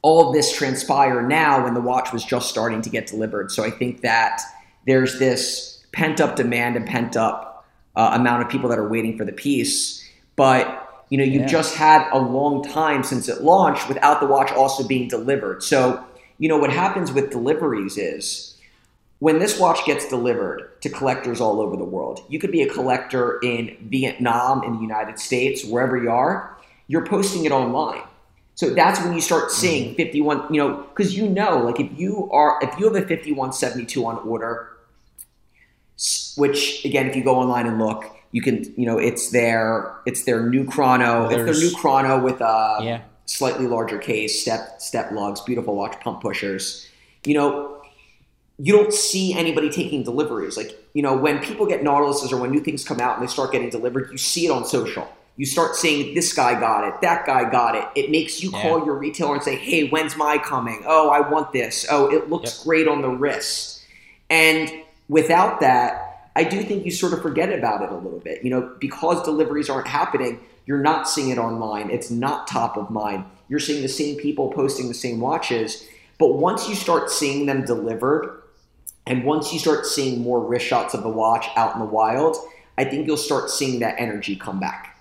[0.04, 3.50] all of this transpire now when the watch was just starting to get delivered.
[3.50, 4.42] So I think that
[4.86, 9.16] there's this pent up demand and pent up uh, amount of people that are waiting
[9.16, 10.06] for the piece.
[10.36, 11.46] But you know, you yeah.
[11.46, 15.62] just had a long time since it launched without the watch also being delivered.
[15.62, 16.04] So,
[16.38, 18.58] you know, what happens with deliveries is
[19.20, 22.68] when this watch gets delivered to collectors all over the world, you could be a
[22.68, 28.02] collector in Vietnam, in the United States, wherever you are, you're posting it online.
[28.56, 29.96] So that's when you start seeing mm-hmm.
[29.96, 34.06] 51, you know, because you know, like if you are, if you have a 5172
[34.06, 34.70] on order,
[36.36, 40.24] which again, if you go online and look, you can you know it's their it's
[40.24, 43.02] their new chrono There's, it's their new chrono with a yeah.
[43.26, 46.88] slightly larger case step step lugs beautiful watch pump pushers
[47.24, 47.80] you know
[48.58, 52.50] you don't see anybody taking deliveries like you know when people get nautiluses or when
[52.50, 55.44] new things come out and they start getting delivered you see it on social you
[55.46, 58.62] start seeing this guy got it that guy got it it makes you yeah.
[58.62, 62.30] call your retailer and say hey when's my coming oh i want this oh it
[62.30, 62.64] looks yep.
[62.64, 63.84] great on the wrist
[64.30, 64.72] and
[65.08, 68.42] without that I do think you sort of forget about it a little bit.
[68.42, 71.90] You know, because deliveries aren't happening, you're not seeing it online.
[71.90, 73.24] It's not top of mind.
[73.48, 75.86] You're seeing the same people posting the same watches.
[76.18, 78.42] But once you start seeing them delivered,
[79.06, 82.36] and once you start seeing more wrist shots of the watch out in the wild,
[82.78, 84.93] I think you'll start seeing that energy come back.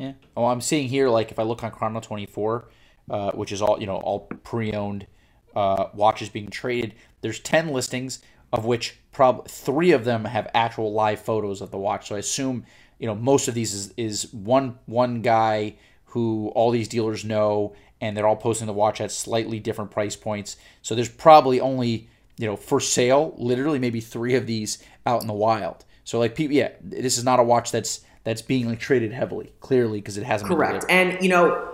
[0.00, 0.12] Yeah.
[0.34, 2.68] Oh, I'm seeing here, like if I look on Chrono 24,
[3.10, 5.06] uh, which is all you know, all pre-owned
[5.54, 6.94] uh, watches being traded.
[7.20, 8.20] There's 10 listings
[8.50, 12.08] of which prob three of them have actual live photos of the watch.
[12.08, 12.64] So I assume
[12.98, 15.76] you know most of these is, is one one guy
[16.06, 20.16] who all these dealers know, and they're all posting the watch at slightly different price
[20.16, 20.56] points.
[20.80, 25.26] So there's probably only you know for sale, literally maybe three of these out in
[25.26, 25.84] the wild.
[26.04, 29.98] So like yeah, this is not a watch that's that's being like traded heavily, clearly
[29.98, 30.84] because it hasn't correct.
[30.88, 31.68] And you know,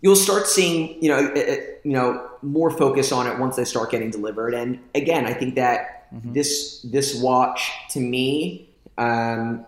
[0.00, 3.90] you'll start seeing you know it, you know more focus on it once they start
[3.90, 4.54] getting delivered.
[4.54, 6.32] And again, I think that Mm-hmm.
[6.32, 8.68] This this watch to me,
[8.98, 9.64] um,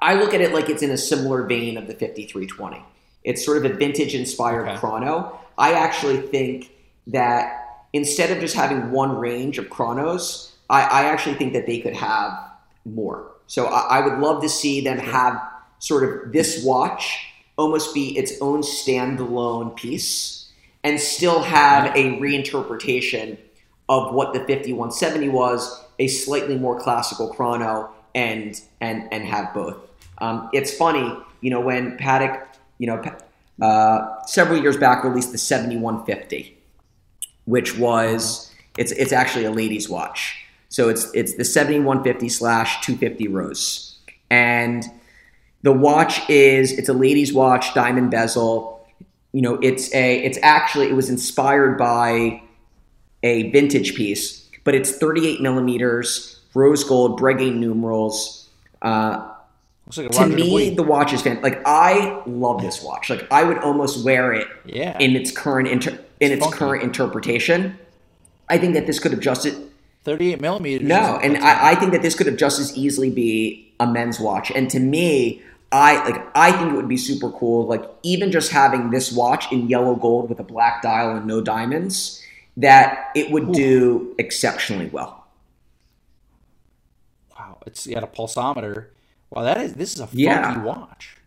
[0.00, 2.82] I look at it like it's in a similar vein of the 5320.
[3.24, 4.78] It's sort of a vintage inspired okay.
[4.78, 5.38] chrono.
[5.58, 6.70] I actually think
[7.08, 11.80] that instead of just having one range of chronos, I, I actually think that they
[11.80, 12.32] could have
[12.84, 13.32] more.
[13.48, 15.42] So I, I would love to see them have
[15.80, 17.26] sort of this watch
[17.56, 20.48] almost be its own standalone piece
[20.84, 23.36] and still have a reinterpretation
[23.88, 29.76] of what the 5170 was, a slightly more classical chrono, and and and have both.
[30.18, 32.46] Um, it's funny, you know, when Patek,
[32.78, 33.02] you know,
[33.60, 36.56] uh, several years back released the 7150,
[37.46, 40.44] which was it's it's actually a ladies' watch.
[40.68, 43.98] So it's it's the 7150 slash 250 rose,
[44.30, 44.84] and
[45.62, 48.86] the watch is it's a ladies' watch, diamond bezel.
[49.32, 52.42] You know, it's a it's actually it was inspired by
[53.22, 58.48] a vintage piece, but it's 38 millimeters, rose gold, Breguet numerals.
[58.82, 59.32] Uh,
[59.96, 61.40] like to me, the watch is fan.
[61.40, 63.08] Like I love this watch.
[63.08, 64.46] Like I would almost wear it.
[64.66, 64.98] Yeah.
[64.98, 67.78] In its current inter- in it's, its current interpretation,
[68.48, 69.46] I think that this could have just
[70.04, 70.88] 38 millimeters.
[70.88, 74.18] No, and I, I think that this could have just as easily be a men's
[74.18, 74.50] watch.
[74.50, 77.66] And to me, I like I think it would be super cool.
[77.66, 81.40] Like even just having this watch in yellow gold with a black dial and no
[81.40, 82.24] diamonds,
[82.56, 83.54] that it would Ooh.
[83.54, 85.26] do exceptionally well.
[87.38, 88.86] Wow, it's got a pulsometer.
[89.30, 90.62] Wow, that is this is a funky yeah.
[90.62, 91.18] watch.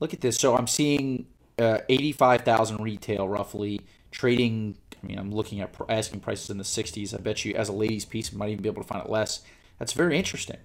[0.00, 0.36] Look at this.
[0.36, 1.26] So I'm seeing
[1.58, 4.76] uh, eighty-five thousand retail roughly trading.
[5.06, 7.14] I mean, I'm looking at asking prices in the 60s.
[7.14, 9.42] I bet you, as a ladies' piece, might even be able to find it less.
[9.78, 10.56] That's very interesting.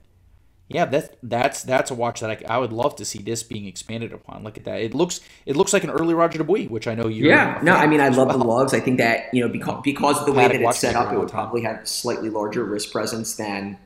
[0.67, 3.67] Yeah, that's that's that's a watch that I, I would love to see this being
[3.67, 4.43] expanded upon.
[4.43, 4.79] Look at that.
[4.79, 7.27] It looks it looks like an early Roger Dubuis, which I know you.
[7.27, 8.37] Yeah, no, I mean I love well.
[8.37, 8.73] the lugs.
[8.73, 11.19] I think that you know because because of the way that it's set up, it
[11.19, 13.77] would probably have slightly larger wrist presence than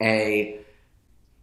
[0.00, 0.58] a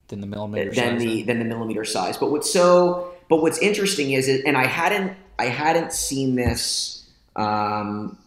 [0.08, 1.26] than the millimeter than size, the eh?
[1.26, 2.18] than the millimeter size.
[2.18, 7.07] But what's so but what's interesting is it, and I hadn't I hadn't seen this
[7.38, 8.18] um,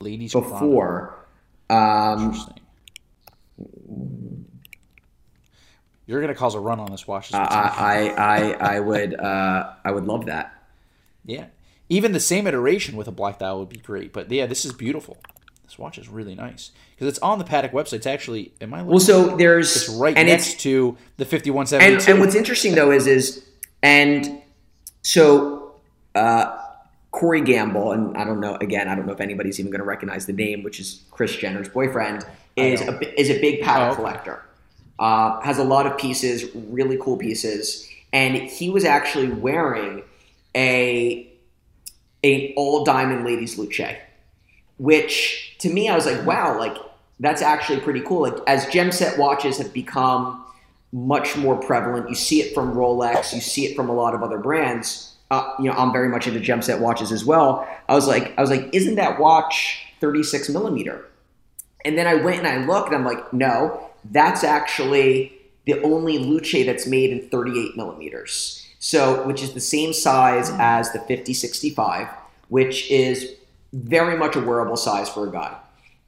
[0.00, 1.26] ladies before.
[1.70, 2.58] Um, Interesting.
[6.06, 7.32] You're going to cause a run on this watch.
[7.32, 10.52] Uh, I, I, I, would, uh, I would love that.
[11.24, 11.46] Yeah,
[11.88, 14.12] even the same iteration with a black dial would be great.
[14.12, 15.16] But yeah, this is beautiful.
[15.62, 17.94] This watch is really nice because it's on the Patek website.
[17.94, 18.82] It's actually, am I?
[18.82, 21.94] Well, so there's it's right and next it's, to the 5172.
[21.94, 23.44] And, and what's interesting though is is
[23.82, 24.42] and
[25.02, 25.76] so
[26.14, 26.51] uh,
[27.12, 28.56] Corey Gamble, and I don't know.
[28.56, 31.36] Again, I don't know if anybody's even going to recognize the name, which is Kris
[31.36, 32.24] Jenner's boyfriend,
[32.56, 33.96] is a is a big Patek oh, okay.
[33.96, 34.42] collector.
[34.98, 40.02] Uh, has a lot of pieces, really cool pieces, and he was actually wearing
[40.56, 41.30] a
[42.24, 43.80] a all diamond ladies Luce,
[44.78, 46.76] which to me I was like, wow, like
[47.20, 48.22] that's actually pretty cool.
[48.22, 50.44] Like as gem set watches have become
[50.92, 54.22] much more prevalent, you see it from Rolex, you see it from a lot of
[54.22, 55.11] other brands.
[55.32, 57.66] Uh, you know, I'm very much into gem set watches as well.
[57.88, 61.08] I was like, I was like, isn't that watch 36 millimeter?
[61.86, 65.32] And then I went and I looked, and I'm like, no, that's actually
[65.64, 68.66] the only Luce that's made in 38 millimeters.
[68.78, 72.08] So, which is the same size as the 5065,
[72.48, 73.34] which is
[73.72, 75.56] very much a wearable size for a guy.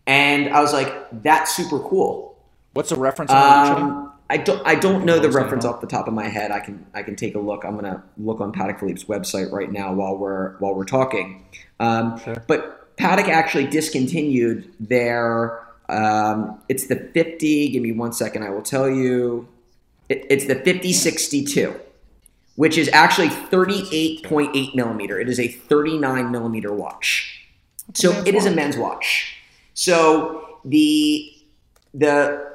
[0.06, 2.36] And I was like, that's super cool.
[2.74, 6.08] What's the reference on um, I don't I don't know the reference off the top
[6.08, 6.50] of my head.
[6.50, 7.64] I can I can take a look.
[7.64, 11.44] I'm gonna look on Patek Philippe's website right now while we're while we're talking.
[11.78, 12.42] Um, sure.
[12.46, 17.68] But Patek actually discontinued their um, it's the 50.
[17.68, 18.42] Give me one second.
[18.42, 19.48] I will tell you.
[20.08, 21.74] It, it's the 5062,
[22.56, 25.18] which is actually 38.8 millimeter.
[25.18, 27.40] It is a 39 millimeter watch.
[27.94, 28.34] So it watch.
[28.34, 29.36] is a men's watch.
[29.72, 31.30] So the
[31.92, 32.53] the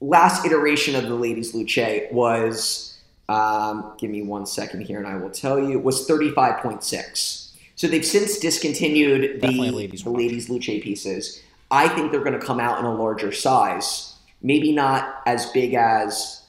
[0.00, 1.78] last iteration of the ladies Luce
[2.12, 7.50] was um, give me one second here and I will tell you It was 35.6.
[7.76, 11.42] So they've since discontinued the, ladies, the ladies Luce pieces.
[11.70, 14.14] I think they're going to come out in a larger size.
[14.42, 16.42] Maybe not as big as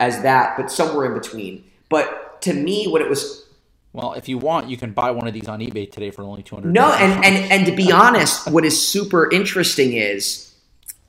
[0.00, 1.64] as that, but somewhere in between.
[1.88, 3.44] But to me, what it was.
[3.92, 6.42] Well, if you want, you can buy one of these on eBay today for only
[6.42, 6.72] two hundred.
[6.72, 10.47] No, and, and and to be honest, what is super interesting is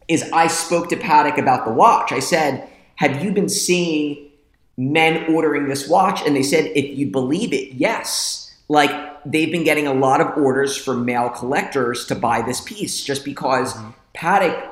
[0.10, 2.12] is I spoke to Patek about the watch.
[2.12, 4.30] I said, "Have you been seeing
[4.78, 8.91] men ordering this watch?" And they said, "If you believe it, yes." Like
[9.26, 13.26] they've been getting a lot of orders from male collectors to buy this piece just
[13.26, 13.89] because mm-hmm.
[14.16, 14.70] Patek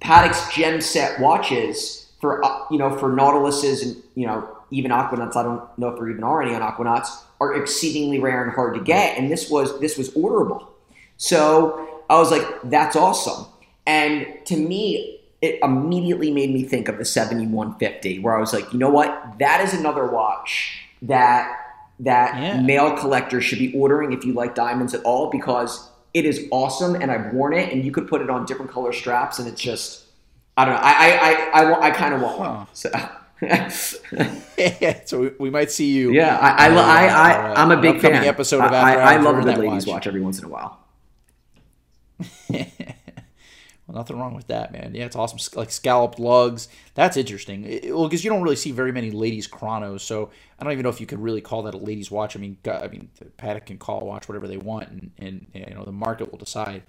[0.00, 5.36] Patek's gem set watches for uh, you know for Nautiluses and you know even Aquanauts.
[5.36, 7.08] I don't know if there even are any on Aquanauts
[7.40, 10.66] are exceedingly rare and hard to get, and this was this was orderable.
[11.16, 13.46] So I was like, that's awesome.
[13.86, 18.72] And to me, it immediately made me think of the 7150, where I was like,
[18.72, 19.38] you know what?
[19.38, 21.60] That is another watch that
[22.00, 22.60] that yeah.
[22.60, 26.96] male collectors should be ordering if you like diamonds at all because it is awesome
[26.96, 29.60] and I've worn it and you could put it on different color straps and it's
[29.60, 30.04] just
[30.56, 32.54] I don't know I I I, I, I kind of want huh.
[32.54, 32.90] one so.
[34.56, 36.12] yeah, so we, we, might see you.
[36.12, 38.24] Yeah, I I, uh, I, I am a big fan.
[38.24, 39.94] Episode of I, I, I love a good ladies watch.
[39.94, 40.78] watch every once in a while.
[43.94, 44.92] Nothing wrong with that, man.
[44.94, 45.38] Yeah, it's awesome.
[45.56, 46.68] Like scalloped lugs.
[46.94, 47.64] That's interesting.
[47.64, 50.82] It, well, because you don't really see very many ladies' chronos, so I don't even
[50.82, 52.36] know if you could really call that a ladies' watch.
[52.36, 55.74] I mean, I mean, Patek can call a watch whatever they want, and, and you
[55.74, 56.82] know the market will decide.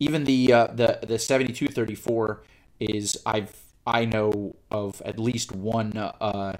[0.00, 2.42] Even the uh, the the seventy two thirty four
[2.80, 3.54] is I've
[3.86, 6.56] I know of at least one uh,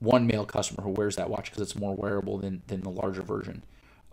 [0.00, 3.22] one male customer who wears that watch because it's more wearable than than the larger
[3.22, 3.62] version.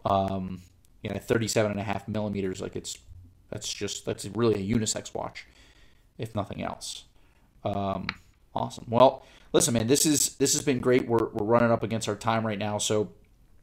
[0.06, 0.62] Um,
[1.04, 2.98] you know, 37 and a half millimeters, like it's
[3.50, 5.45] that's just that's really a unisex watch,
[6.18, 7.06] if nothing else.
[7.64, 8.08] Um,
[8.54, 8.86] awesome.
[8.89, 11.08] Well, listen, man, this is this has been great.
[11.08, 13.10] We're we're running up against our time right now, so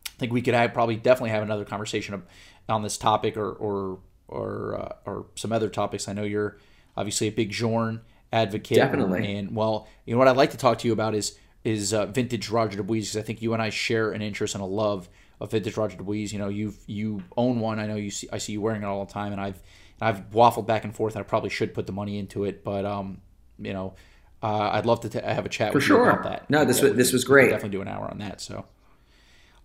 [0.08, 2.22] I think we could have probably definitely have another conversation
[2.68, 6.08] on this topic or or or uh, or some other topics.
[6.08, 6.58] I know you're
[6.96, 8.00] obviously a big Journe
[8.32, 8.76] advocate.
[8.76, 9.36] Definitely.
[9.36, 12.06] And well, you know what I'd like to talk to you about is is uh,
[12.06, 15.08] vintage Roger Dubuis because I think you and I share an interest and a love
[15.40, 16.32] of vintage Roger Dubuis.
[16.32, 17.78] You know, you you own one.
[17.80, 19.60] I know you see I see you wearing it all the time, and I've
[20.00, 22.84] I've waffled back and forth, and I probably should put the money into it, but
[22.84, 23.20] um,
[23.58, 23.94] you know,
[24.42, 26.04] uh, I'd love to t- have a chat For with sure.
[26.06, 26.50] you about that.
[26.50, 27.50] No, this Yeah, was- this was great.
[27.50, 28.40] Definitely do an hour on that.
[28.40, 28.64] So.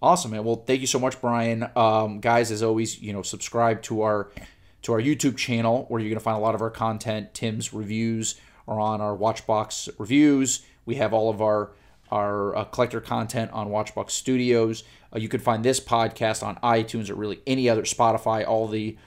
[0.02, 0.46] Awesome, man.
[0.46, 1.70] Well, thank you so much, Brian.
[1.76, 4.30] Um, guys, as always, you know, subscribe to our
[4.84, 7.34] to our YouTube channel where you're to find a lot of our content.
[7.34, 10.62] Tim's reviews are on our Watchbox reviews.
[10.86, 11.72] We have all of our
[12.12, 14.84] our uh, collector content on Watchbox Studios.
[15.14, 18.46] Uh, you can find this podcast on iTunes or really any other Spotify.
[18.48, 18.98] All the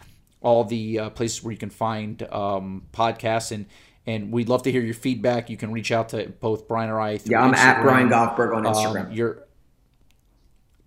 [0.40, 3.66] all the uh, places where you can find um, podcasts and
[4.04, 5.48] and we'd love to hear your feedback.
[5.48, 7.20] You can reach out to both Brian or I.
[7.24, 9.14] Yeah, I'm at Brian Goffberg on Um, Instagram.
[9.14, 9.44] you're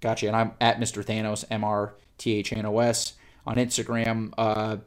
[0.02, 1.04] gotcha, and I'm at Mr.
[1.04, 3.14] Thanos, M R T H N O S
[3.46, 4.34] on Instagram.
[4.38, 4.78] Uh,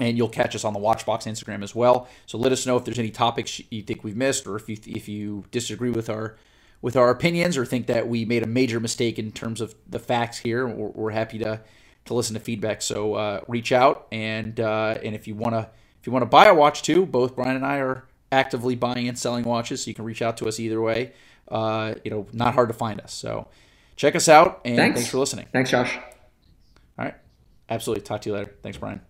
[0.00, 2.08] and you'll catch us on the Watchbox Instagram as well.
[2.26, 4.76] So let us know if there's any topics you think we've missed, or if you
[4.86, 6.36] if you disagree with our
[6.84, 9.98] with our opinions, or think that we made a major mistake in terms of the
[9.98, 10.68] facts here.
[10.68, 11.62] We're, we're happy to
[12.04, 12.82] to listen to feedback.
[12.82, 16.54] So uh, reach out, and uh, and if you wanna if you wanna buy a
[16.54, 20.04] watch too, both Brian and I are actively buying and selling watches, so you can
[20.04, 21.14] reach out to us either way.
[21.48, 23.14] Uh, you know, not hard to find us.
[23.14, 23.48] So
[23.96, 24.96] check us out, and Thanks.
[24.96, 25.46] thanks for listening.
[25.54, 25.96] Thanks, Josh.
[26.98, 27.14] All right,
[27.70, 28.04] absolutely.
[28.04, 28.54] Talk to you later.
[28.62, 29.00] Thanks, Brian.